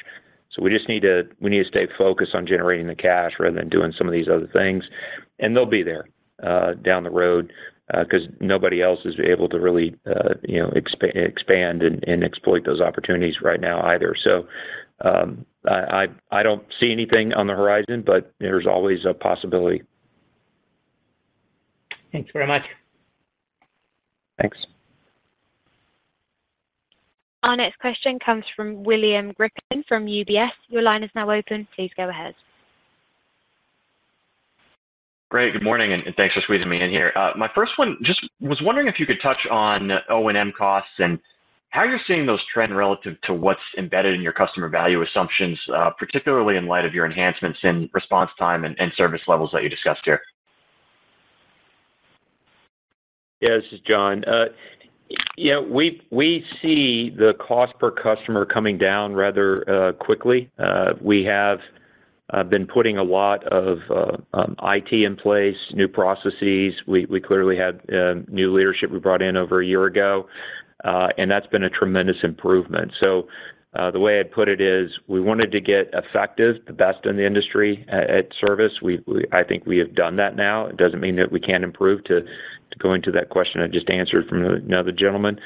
[0.52, 3.56] So we just need to, we need to stay focused on generating the cash rather
[3.56, 4.84] than doing some of these other things.
[5.38, 6.08] And they'll be there
[6.42, 7.52] uh, down the road
[7.92, 12.80] uh, because nobody else is able to really uh, you know expand and exploit those
[12.80, 14.14] opportunities right now either.
[14.22, 14.46] So
[15.04, 19.82] um, I don't see anything on the horizon, but there's always a possibility.
[22.12, 22.62] Thanks very much.
[24.40, 24.58] Thanks.
[27.42, 30.50] Our next question comes from William Grippin from UBS.
[30.68, 31.66] Your line is now open.
[31.74, 32.34] Please go ahead.
[35.28, 35.52] Great.
[35.54, 37.10] Good morning, and thanks for squeezing me in here.
[37.16, 41.18] Uh, my first one, just was wondering if you could touch on O&M costs and
[41.70, 45.90] how you're seeing those trend relative to what's embedded in your customer value assumptions, uh,
[45.98, 50.02] particularly in light of your enhancements in response time and service levels that you discussed
[50.04, 50.20] here.
[53.40, 54.22] Yeah, this is John.
[54.24, 54.44] Uh,
[55.36, 60.50] Yeah, we we see the cost per customer coming down rather uh, quickly.
[60.58, 61.58] Uh, we have
[62.30, 63.78] uh, been putting a lot of
[64.34, 66.74] um, IT in place, new processes.
[66.86, 67.80] We we clearly had
[68.28, 70.28] new leadership we brought in over a year ago,
[70.84, 72.92] and that's been a tremendous improvement.
[73.02, 73.28] So,
[73.74, 77.16] Uh, the way I'd put it is, we wanted to get effective, the best in
[77.16, 78.72] the industry uh, at service.
[79.32, 80.66] I think we have done that now.
[80.66, 82.20] It doesn't mean that we can't improve to
[82.78, 85.38] go into that question I just answered from another gentleman.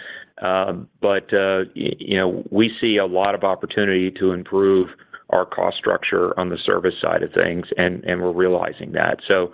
[0.42, 4.88] Um, but uh, you know, we see a lot of opportunity to improve
[5.30, 9.18] our cost structure on the service side of things, and we're realizing that.
[9.26, 9.52] So,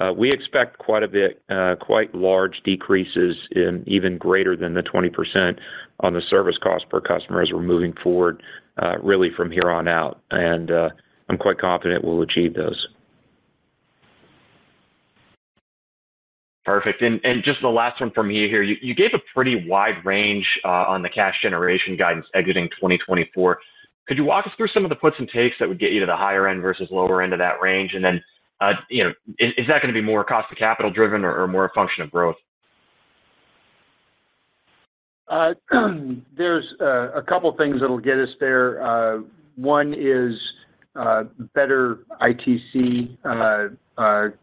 [0.00, 4.82] Uh, we expect quite a bit, uh, quite large decreases in even greater than the
[4.82, 5.58] 20%
[6.00, 8.42] on the service cost per customer as we're moving forward,
[8.82, 10.20] uh, really from here on out.
[10.30, 10.70] And,
[11.28, 12.88] I'm quite confident we'll achieve those.
[16.64, 17.00] Perfect.
[17.00, 18.62] And just the last one from me here.
[18.62, 23.58] You gave a pretty wide range on the cash generation guidance exiting 2024.
[24.06, 26.00] Could you walk us through some of the puts and takes that would get you
[26.00, 27.94] to the higher end versus lower end of that range?
[27.94, 28.22] And then,
[28.62, 31.70] Uh, you know, is that gonna be more cost of capital driven or more a
[31.70, 32.36] function of growth?
[35.26, 35.54] Uh,
[36.36, 39.24] there's uh, a couple things that'll get us there.
[39.56, 40.34] One is
[41.54, 43.18] better ITC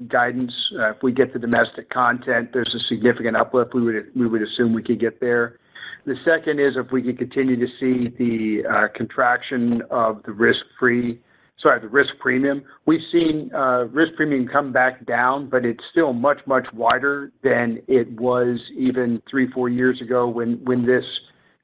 [0.10, 0.54] guidance.
[0.74, 3.74] If we get the domestic content, there's a significant uplift.
[3.74, 5.60] We would assume we could get there.
[6.06, 11.22] The second is if we could continue to see the contraction of the risk-free
[11.62, 12.64] sorry, the risk premium.
[12.86, 17.82] We've seen uh, risk premium come back down, but it's still much, much wider than
[17.88, 21.04] it was even three, four years ago when this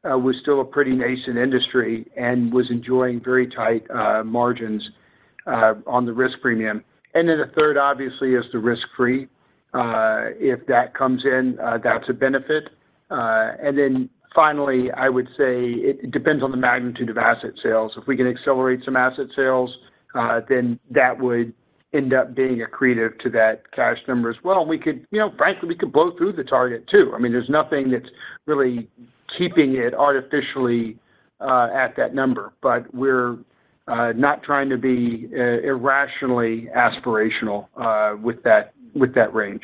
[0.03, 4.83] uh, was still a pretty nascent industry and was enjoying very tight uh, margins
[5.47, 6.83] on the risk premium.
[7.13, 9.27] And then the third, obviously, is the risk-free.
[9.73, 12.69] If that comes in, that's a benefit.
[13.09, 17.93] And then finally, I would say it depends on the magnitude of asset sales.
[17.97, 19.75] If we can accelerate some asset sales,
[20.13, 21.53] uh, then that would
[21.93, 24.65] end up being accretive to that cash number as well.
[24.65, 27.13] We could, you know, frankly, we could blow through the target too.
[27.15, 28.09] I mean, there's nothing that's
[28.45, 28.89] really
[29.37, 30.97] keeping it artificially
[31.39, 33.37] uh, at that number, but we're
[33.87, 37.67] uh, not trying to be irrationally aspirational
[38.21, 39.63] with that, with that range.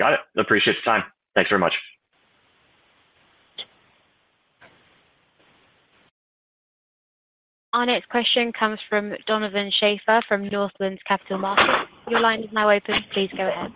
[0.00, 0.20] Got it.
[0.38, 1.02] Appreciate the time.
[1.34, 1.74] Thanks very much.
[7.74, 11.90] Our next question comes from Donovan Schafer from Northland Capital Markets.
[12.08, 12.94] Your line is now open.
[13.12, 13.72] Please go ahead.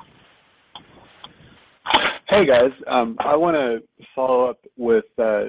[2.31, 2.72] Hey, guys.
[2.87, 5.43] Um, I want to follow up with, uh,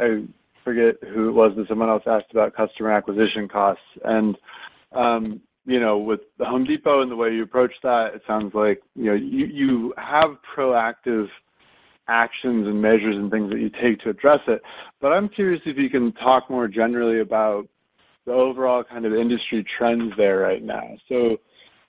[0.00, 0.24] I
[0.64, 3.82] forget who it was, but someone else asked about customer acquisition costs.
[4.06, 4.34] Um,
[5.66, 8.82] You know, with The Home Depot and the way you approach that, it sounds like
[8.94, 11.26] you know, you have proactive
[12.08, 14.60] actions and measures and things that you take to address it.
[15.00, 17.66] But I'm curious if you can talk more generally about
[18.26, 20.96] the overall kind of industry trends there right now.
[21.08, 21.38] So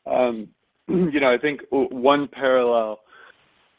[0.06, 0.48] um
[0.88, 3.00] you know, I think one parallel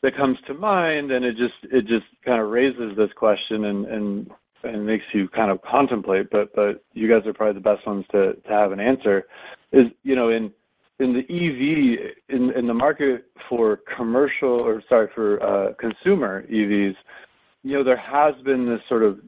[0.03, 4.31] that comes to mind, and it just it just kind of raises this question and
[4.65, 8.35] makes you kind of contemplate, but but you guys are probably the best ones to
[8.35, 9.27] to have an answer,
[9.73, 10.51] is you know in
[10.99, 16.95] in the EV, in in the market for commercial or sorry, for uh, consumer EVs,
[17.63, 19.19] you know there has been this sort of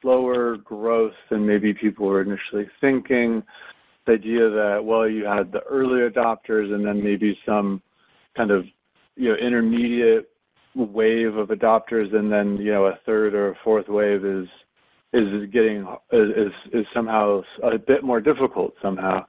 [0.00, 3.42] slower growth than maybe people were initially thinking.
[4.06, 7.82] The idea that, well, you had the early adopters and then maybe some
[8.36, 8.64] kind of
[9.16, 10.30] you know intermediate
[10.74, 14.48] wave of adopters, and then you know a third or a fourth wave is
[16.94, 19.24] somehow a bit more difficult somehow.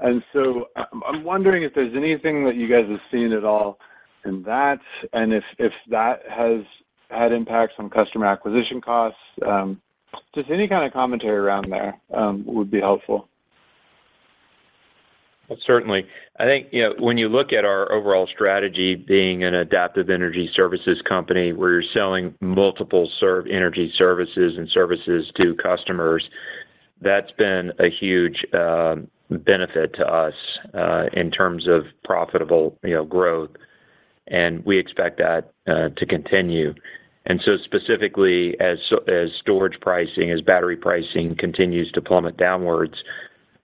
[0.00, 3.78] And so I'm wondering if there's anything that you guys have seen at all
[4.24, 4.80] in that,
[5.12, 6.60] and if if that has
[7.10, 9.18] had impacts on customer acquisition costs.
[9.46, 9.80] Um,
[10.34, 11.96] Just any kind of commentary around there
[12.46, 13.28] would be helpful.
[15.66, 16.06] Certainly.
[16.38, 20.50] I think you know, when you look at our overall strategy being an adaptive energy
[20.54, 26.28] services company where you're selling multiple energy services and services to customers,
[27.02, 30.34] that's been a huge um, benefit to us
[30.72, 33.50] uh, in terms of profitable you know, growth,
[34.28, 36.74] and we expect that uh, to continue.
[37.26, 38.78] And so specifically, as
[39.40, 42.94] storage pricing, as battery pricing continues to plummet downwards,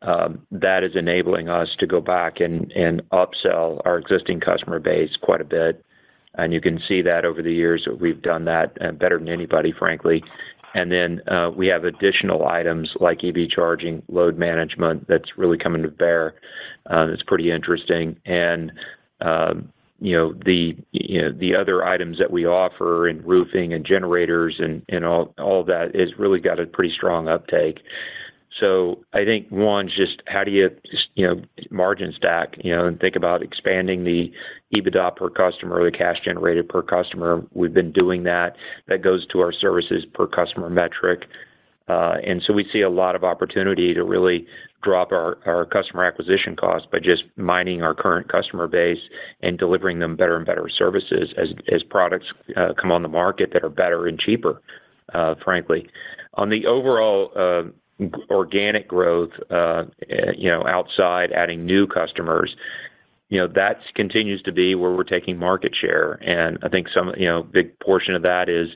[0.03, 2.73] Um, that is enabling us to go back and
[3.13, 5.85] upsell our existing customer base quite a bit.
[6.35, 9.75] And you can see that over the years, we've done that uh, better than anybody,
[9.77, 10.23] frankly.
[10.75, 15.83] And then uh, we have additional items like EV charging, load management that's really coming
[15.83, 16.35] to bear.
[16.89, 18.17] Uh, it's pretty interesting.
[18.25, 18.73] And
[19.21, 25.65] um, you know the other items that we offer in roofing and generators and all
[25.67, 27.81] that has really got a pretty strong uptake.
[28.59, 30.71] So I think one's just how do you
[31.15, 34.33] you know, margin stack you know, and think about expanding the
[34.75, 37.43] EBITDA per customer or the cash generated per customer.
[37.53, 38.57] We've been doing that.
[38.89, 41.25] That goes to our services per customer metric.
[41.89, 44.47] Uh, and so we see a lot of opportunity to really
[44.83, 49.01] drop our customer acquisition costs by just mining our current customer base
[49.43, 53.51] and delivering them better and better services as as products uh, come on the market
[53.53, 54.63] that are better and cheaper,
[55.15, 55.87] uh, frankly.
[56.35, 57.33] On the overall
[58.31, 59.85] organic growth uh,
[60.37, 62.55] you know, outside, adding new customers,
[63.31, 66.15] you know, that continues to be where we're taking market share.
[66.15, 68.69] And I think some, you know, big portion of that is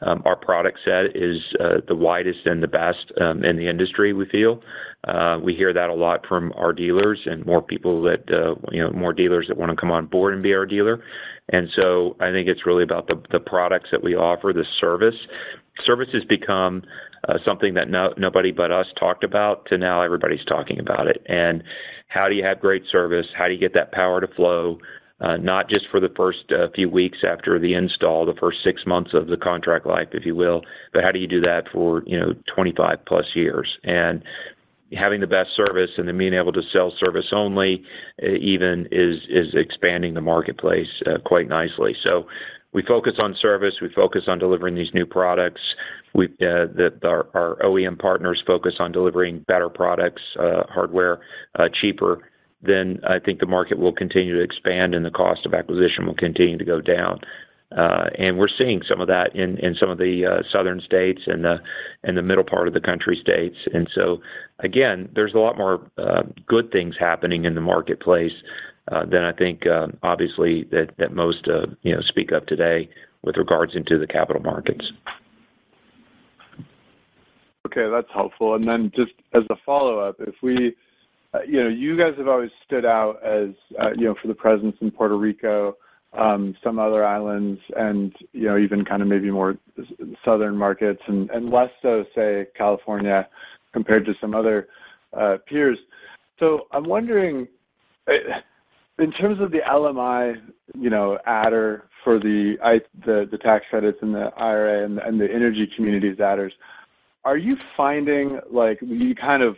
[0.00, 4.14] um, our product set is uh, the widest and the best um, in the industry,
[4.14, 4.62] we feel.
[5.06, 8.24] Uh, we hear that a lot from our dealers and more people that
[8.72, 11.04] you know, more dealers that want to come on board and be our dealer.
[11.50, 15.14] And so I think it's really about the products that we offer, the service.
[15.84, 16.82] Service has become
[17.26, 21.20] Uh, something that nobody but us talked about to now everybody's talking about it.
[21.26, 21.64] And
[22.06, 23.26] how do you have great service?
[23.36, 24.78] How do you get that power to flow,
[25.20, 28.82] uh, not just for the first uh, few weeks after the install, the first six
[28.86, 30.62] months of the contract life, if you will,
[30.92, 32.98] but how do you do that for you know 25+
[33.34, 33.68] years?
[33.82, 34.22] And
[34.96, 37.84] having the best service and then being able to sell service only
[38.22, 39.18] even is
[39.54, 40.86] expanding the marketplace
[41.26, 41.94] quite nicely.
[42.02, 42.26] So
[42.72, 45.60] we focus on service, we focus on delivering these new products.
[46.16, 51.20] Uh, that our OEM partners focus on delivering better products, uh, hardware,
[51.56, 52.28] uh, cheaper,
[52.60, 56.16] then I think the market will continue to expand, and the cost of acquisition will
[56.16, 57.20] continue to go down.
[57.70, 61.58] And we're seeing some of that in some of the southern states and the
[62.02, 63.56] and the middle part of the country states.
[63.72, 64.20] And so
[64.58, 65.88] again, there's a lot more
[66.46, 68.32] good things happening in the marketplace
[68.90, 69.62] than I think,
[70.02, 71.46] obviously, that most
[71.82, 72.88] you know speak of today
[73.22, 74.84] with regards into the capital markets.
[77.68, 78.54] Okay, that's helpful.
[78.54, 80.74] And then just as a follow-up, if we,
[81.34, 84.34] uh, you know, you guys have always stood out as, uh, you know, for the
[84.34, 85.76] presence in Puerto Rico,
[86.16, 89.58] um, some other islands and, you know, even kind of maybe more
[90.24, 93.28] southern markets and, and less so, say, California,
[93.74, 94.68] compared to some other,
[95.14, 95.78] uh, peers.
[96.38, 97.46] So I'm wondering,
[98.98, 100.36] in terms of the LMI,
[100.74, 102.56] you know, adder for the
[103.42, 106.54] tax credits and the IRA and the energy communities adders,
[107.28, 109.54] are you finding, like, you kind of,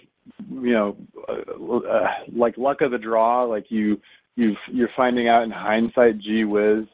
[0.51, 0.97] you know,
[1.29, 3.97] uh, uh, like luck of the draw, like you,
[4.35, 6.85] you've, you're finding out in hindsight, gee whiz,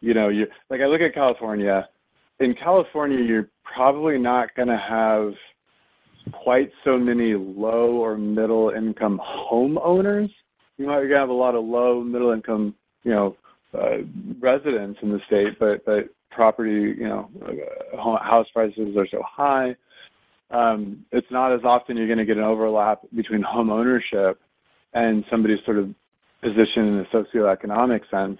[0.00, 1.88] you know, you like, I look at California.
[2.40, 5.32] In California, you're probably not gonna have
[6.32, 10.30] quite so many low or middle-income homeowners.
[10.76, 12.74] You might have a lot of low, middle income,
[13.04, 13.36] you know,
[13.78, 13.98] uh,
[14.40, 19.76] residents in the state, but but property, you know, uh, house prices are so high.
[20.50, 24.36] Um, it's not as often you're gonna get an overlap between homeownership
[24.94, 25.94] and somebody's sort of
[26.42, 28.38] position in a socioeconomic sense.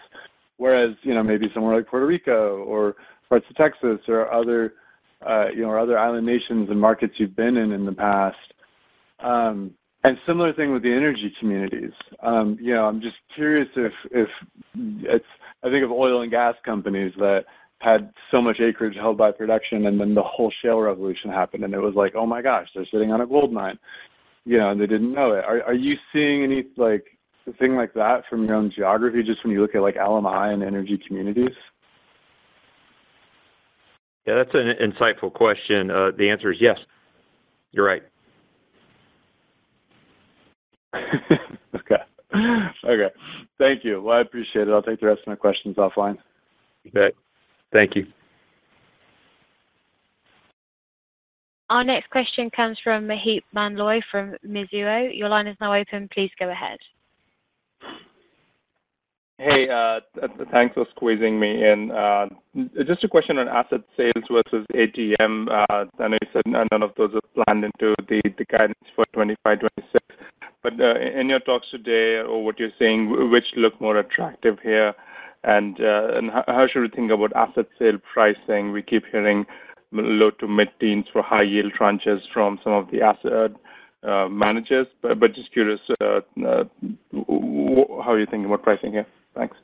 [0.59, 2.97] Whereas, you know, maybe somewhere like Puerto Rico or
[3.29, 4.75] parts of Texas or other,
[5.27, 8.37] uh, you know, or other island nations and markets you've been in in the past.
[9.19, 9.73] Um,
[10.05, 11.91] and similar thing with the energy communities.
[12.23, 14.29] Um, you know, I'm just curious if if
[15.03, 15.25] it's...
[15.65, 17.45] I think of oil and gas companies that
[17.87, 21.73] had so much acreage held by production, and then the whole shale revolution happened, and
[21.73, 23.79] it was like, "Oh, my gosh, they're sitting on a gold mine,"
[24.45, 25.45] you know, and they didn't know it.
[25.45, 27.07] Are you seeing any, like,
[27.59, 30.65] thing like that from your own geography, just when you look at, like, LMI and
[30.65, 31.55] energy communities?
[34.27, 35.91] Yeah, that's an insightful question.
[35.91, 36.79] Uh, the answer is yes.
[37.73, 38.03] You're right.
[41.75, 42.03] Okay.
[42.85, 43.15] Okay.
[43.59, 44.03] Thank you.
[44.03, 44.73] Well, I appreciate it.
[44.73, 46.19] I'll take the rest of my questions offline.
[46.85, 47.15] You bet.
[47.73, 48.07] Thank you.
[51.69, 55.11] Our next question comes from Maheep Mandloi from Mizuho.
[55.13, 56.09] Your line is now open.
[56.13, 56.79] Please go ahead.
[59.39, 60.01] Hey, uh,
[60.51, 61.91] thanks for squeezing me in.
[61.91, 62.27] Uh,
[62.87, 65.49] just a question on asset sales versus ATM.
[65.51, 69.61] Uh, I know you said none of those are planned into the guidance for 2025,
[69.61, 70.05] 2026.
[70.63, 74.95] But in your talks today or what you're saying, which look more attractive here?
[75.47, 78.73] And uh and how should we think about asset sale pricing?
[78.73, 79.47] We keep hearing
[79.93, 83.33] low to mid-teens for high yield tranches from some of the asset
[84.05, 84.89] uh, uh, managers.
[85.03, 89.07] But just curious, uh, how are you thinking about pricing here?
[89.35, 89.57] Thanks.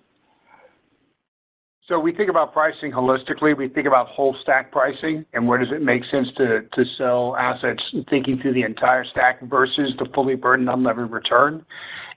[1.89, 3.57] So we think about pricing holistically.
[3.57, 7.37] We think about whole stack pricing, and where does it make sense to to sell
[7.37, 11.67] assets, thinking through the entire stack versus the fully burdened unlevered return.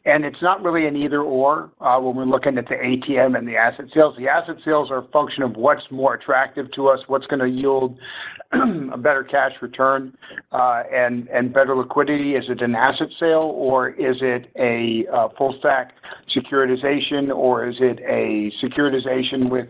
[0.06, 3.56] And it's not really an either/or uh, when we're looking at the ATM and the
[3.56, 4.16] asset sales.
[4.18, 7.98] The asset sales are a function of what's more attractive to us, what's gonna yield
[8.94, 10.16] a better cash return,
[10.52, 12.36] uh, and better liquidity.
[12.36, 15.94] Is it an asset sale, or is it a uh, full stack
[16.36, 19.68] securitization, or is it a securitization with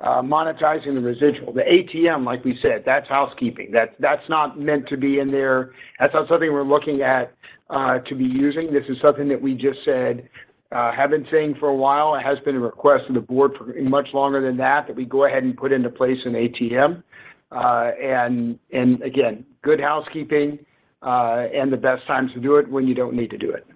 [0.00, 1.52] Uh, monetizing the residual?
[1.52, 3.72] The ATM, like we said, that's housekeeping.
[3.72, 5.72] That's not meant to be in there.
[5.98, 7.34] That's not something we're looking at
[7.68, 8.72] uh, to be using.
[8.72, 10.28] This is something that we just said
[10.70, 12.14] uh, have been saying for a while.
[12.14, 15.04] It has been a request of the board for much longer than that, that we
[15.04, 17.02] go ahead and put into place an ATM.
[17.50, 20.60] And again, good housekeeping,
[21.02, 23.66] and the best times to do it when you don't need to do it.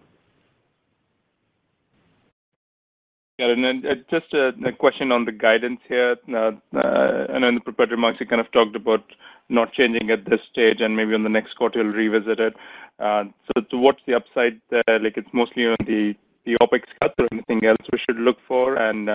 [3.38, 6.16] Yeah, and then uh, just a question on the guidance here.
[6.28, 9.04] Uh, uh, I know in the prepared remarks, you kind of talked about
[9.48, 12.54] not changing at this stage, and maybe on the next quarter, you'll revisit it.
[13.00, 14.98] So what's the upside there?
[15.00, 16.14] Like, it's mostly on the
[16.60, 18.76] OpEx cut or anything else we should look for?
[18.76, 19.08] And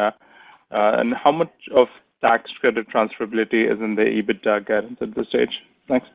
[0.72, 1.88] how much of
[2.22, 5.62] tax credit transferability is in the EBITDA guidance at this stage?
[5.88, 6.08] Thanks.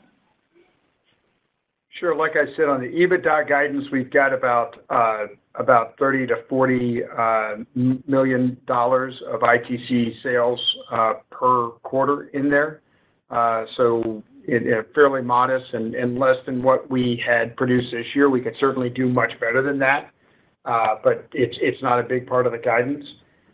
[2.02, 2.16] Sure.
[2.16, 7.64] Like I said, on the EBITDA guidance, we've got about uh, $30 million-$40 uh,
[8.08, 10.60] million of ITC sales
[10.90, 12.80] uh, per quarter in there.
[13.76, 14.20] So
[14.96, 18.28] fairly modest and less than what we had produced this year.
[18.28, 20.10] We could certainly do much better than that,
[20.64, 23.04] but it's not a big part of the guidance.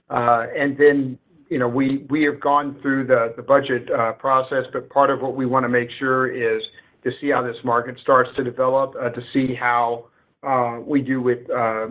[0.08, 1.18] And then
[1.50, 5.64] you know, we have gone through the budget process, but part of what we want
[5.64, 6.62] to make sure is
[7.04, 10.06] to see how this market starts to develop, uh, to see how
[10.46, 11.88] uh, we do with uh,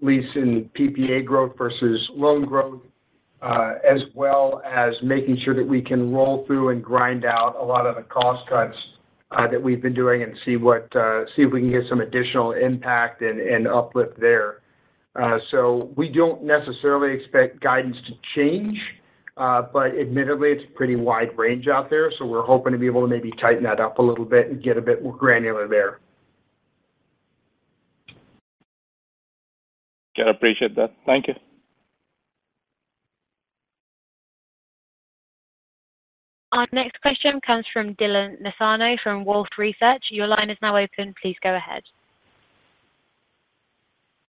[0.00, 2.80] lease and PPA growth versus loan growth,
[3.42, 7.86] as well as making sure that we can roll through and grind out a lot
[7.86, 8.76] of the cost cuts
[9.30, 10.88] that we've been doing and see what,
[11.36, 14.62] see if we can get some additional impact and uplift there.
[15.50, 18.78] So we don't necessarily expect guidance to change,
[19.38, 22.86] Uh, but admittedly, it's a pretty wide range out there, so we're hoping to be
[22.86, 25.68] able to maybe tighten that up a little bit and get a bit more granular
[25.68, 26.00] there.
[30.16, 30.92] Yeah, I appreciate that.
[31.06, 31.34] Thank you.
[36.50, 40.02] Our next question comes from Dylan Nassano from Wolfe Research.
[40.10, 41.14] Your line is now open.
[41.22, 41.84] Please go ahead.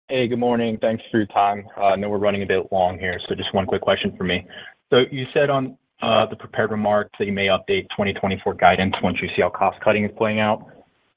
[0.09, 0.77] Hey, good morning.
[0.81, 1.65] Thanks for your time.
[1.77, 4.23] Uh, I know we're running a bit long here, so just one quick question for
[4.25, 4.45] me.
[4.89, 9.17] So you said on uh, the prepared remarks that you may update 2024 guidance once
[9.21, 10.65] you see how cost cutting is playing out.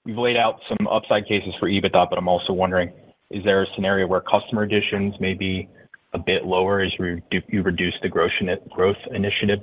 [0.04, 2.92] You've laid out some upside cases for EBITDA, but I'm also wondering,
[3.30, 5.68] is there a scenario where customer additions may be
[6.12, 9.62] a bit lower as you reduce the growth initiatives?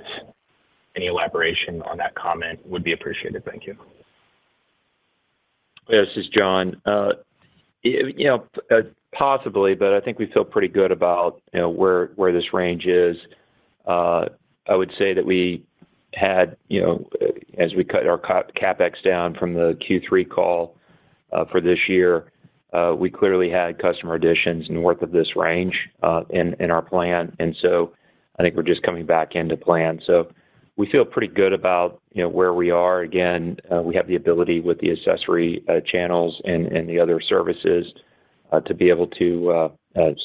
[0.96, 3.44] Any elaboration on that comment would be appreciated.
[3.44, 3.76] Thank you.
[5.88, 6.80] This is John.
[6.84, 7.10] Uh,
[7.82, 8.82] you know, uh,
[9.12, 13.16] possibly, but I think we feel pretty good about, you know, where this range is.
[13.90, 14.26] Uh,
[14.68, 15.64] I would say that we
[16.14, 17.08] had, you know,
[17.58, 20.76] as we cut our CapEx down from the Q3 call,
[21.32, 22.30] uh, for this year,
[22.72, 25.74] uh, we clearly had customer additions north of this range,
[26.30, 27.92] in our plan, and so
[28.38, 30.00] I think we're just coming back into plan.
[30.06, 30.30] So
[30.76, 33.00] we feel pretty good about, you know, where we are.
[33.00, 37.92] Again, we have the ability with the accessory channels and the other services,
[38.66, 39.70] to be able to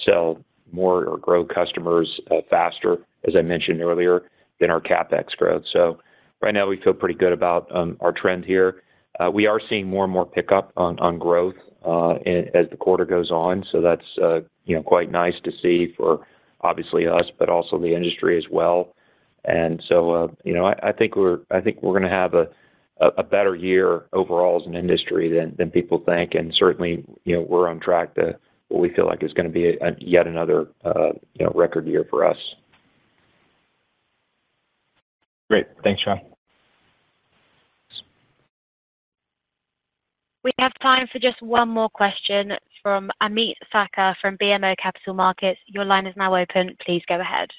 [0.06, 0.40] sell
[0.76, 2.98] more or grow customers uh, faster,
[3.28, 4.24] as I mentioned earlier,
[4.60, 5.64] than our CapEx growth.
[5.74, 6.00] So
[6.42, 8.84] right now, we feel pretty good about um, our trend here.
[9.20, 12.16] Uh, we are seeing more and more pickup on growth uh,
[12.60, 16.26] as the quarter goes on, so that's, you know, quite nice to see for
[16.62, 18.94] obviously us, but also the industry as well.
[19.46, 22.34] And so, you know, I think we're gonna have
[23.20, 25.28] a better year overall as an industry
[25.58, 26.34] than people think.
[26.34, 28.38] And certainly, you know, we're on track to
[28.70, 32.26] what we feel like is gonna be yet another, uh, you know, record year for
[32.26, 32.38] us.
[35.50, 35.68] Great.
[35.84, 36.20] Thanks, John.
[40.44, 45.60] We have time for just one more question from Ameet Thakkar from BMO Capital Markets.
[45.66, 46.78] Your line is now open.
[46.86, 47.50] Please go ahead.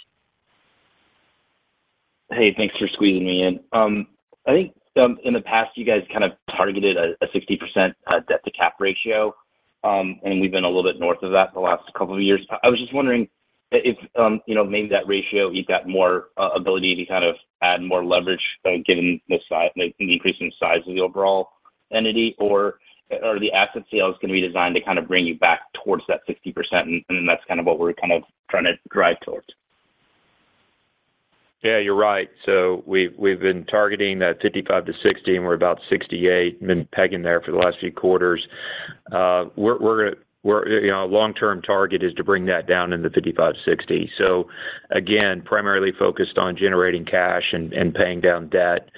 [2.31, 3.61] Hey, thanks for squeezing me in.
[3.73, 4.07] Um,
[4.47, 8.74] I think, um, in the past, you guys kind of targeted a 60% uh, debt-to-cap
[8.78, 9.35] ratio,
[9.86, 12.44] Um, and we've been a little bit north of that the last couple of years.
[12.62, 13.28] I was just wondering
[13.70, 17.36] if, um, you know, maybe that ratio, you've got more uh, ability to kind of
[17.62, 21.50] add more leverage, uh, given the size, the increase in size of the overall
[21.92, 22.78] entity, or
[23.22, 26.20] are the asset sales gonna be designed to kind of bring you back towards that
[26.28, 29.46] 60%, and that's kind of what we're kind of trying to drive towards?
[31.66, 32.30] Yeah, you're right.
[32.44, 37.59] So we've been targeting that 55-60, and we're about 68, been pegging there for the
[37.59, 38.47] last few quarters.
[39.10, 40.14] Uh, we're
[40.44, 44.09] you know, long-term target is to bring that down in the 55-60.
[44.22, 44.48] So
[44.93, 48.88] again, primarily focused on generating cash and paying down debt.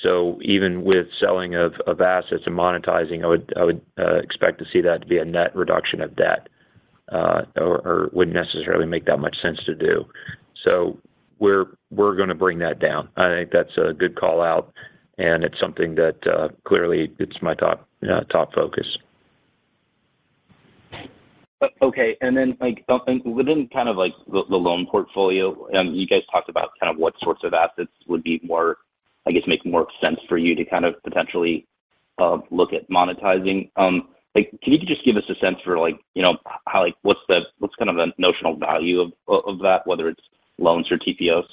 [0.00, 5.00] So even with selling of assets and monetizing, I would uh, expect to see that
[5.00, 6.48] to be a net reduction of debt,
[7.10, 10.04] uh, or wouldn't necessarily make that much sense to do.
[10.64, 10.96] So
[11.38, 13.08] we're gonna bring that down.
[13.16, 14.72] I think that's a good call-out,
[15.18, 18.86] and it's something that uh, clearly it's my top uh, focus.
[21.80, 22.16] Okay.
[22.20, 26.50] And then, like, uh, within kind of like the loan portfolio, um, you guys talked
[26.50, 28.78] about kind of what sorts of assets would be more,
[29.26, 31.66] I guess, make more sense for you to kind of potentially
[32.50, 33.70] look at monetizing.
[33.76, 37.20] Um, like, can you just give us a sense for what's
[37.78, 40.20] kind of the notional value of that, whether it's
[40.58, 41.44] loans or TPOs?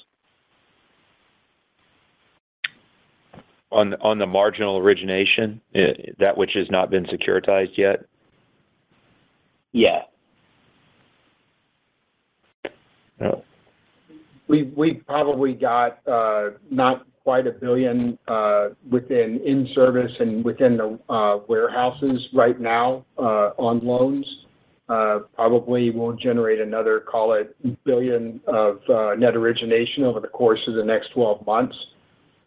[3.72, 8.06] On the marginal origination, eh, that which has not been securitized yet?
[9.72, 10.02] Yeah.
[13.22, 13.44] Oh.
[14.50, 21.00] We've probably got uh, not quite a $1 billion uh, within in-service and within the
[21.08, 24.26] uh, warehouses right now on loans.
[24.90, 30.28] Uh, probably will generate another, call it, 1 billion of uh, net origination over the
[30.28, 31.76] course of the next 12 months.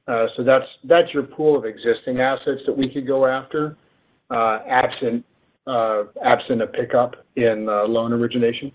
[0.06, 3.76] Uh, so that's your pool of existing assets that we could go after,
[4.30, 5.24] absent
[5.66, 8.70] a pickup in loan origination.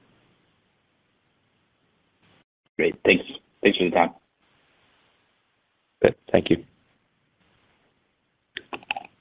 [2.77, 2.95] Great.
[3.05, 3.25] Thanks.
[3.61, 4.11] Thanks for the time.
[6.01, 6.15] Good.
[6.31, 6.63] Thank you.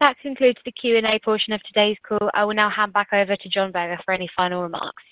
[0.01, 2.31] That concludes the Q&A portion of today's call.
[2.35, 5.03] I will now hand back over to John Berger for any final remarks.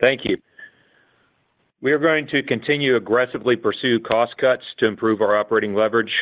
[0.00, 0.36] Thank you.
[1.80, 6.12] We are going to continue to aggressively pursue cost cuts to improve our operating leverage.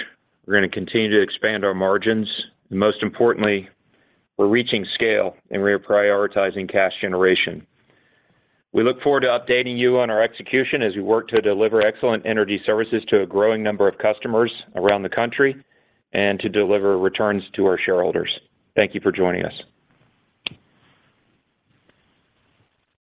[0.47, 2.27] We're going to continue to expand our margins,
[2.71, 3.69] and most importantly,
[4.39, 7.67] we're reaching scale, and we are prioritizing cash generation.
[8.73, 12.25] We look forward to updating you on our execution as we work to deliver excellent
[12.25, 15.57] energy services to a growing number of customers around the country
[16.13, 18.31] and to deliver returns to our shareholders.
[18.77, 19.53] Thank you for joining us.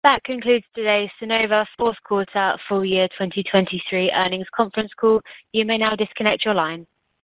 [0.04, 5.22] That concludes today's Sunnova fourth quarter full year 2023 earnings conference call.
[5.54, 6.86] You may now disconnect your line.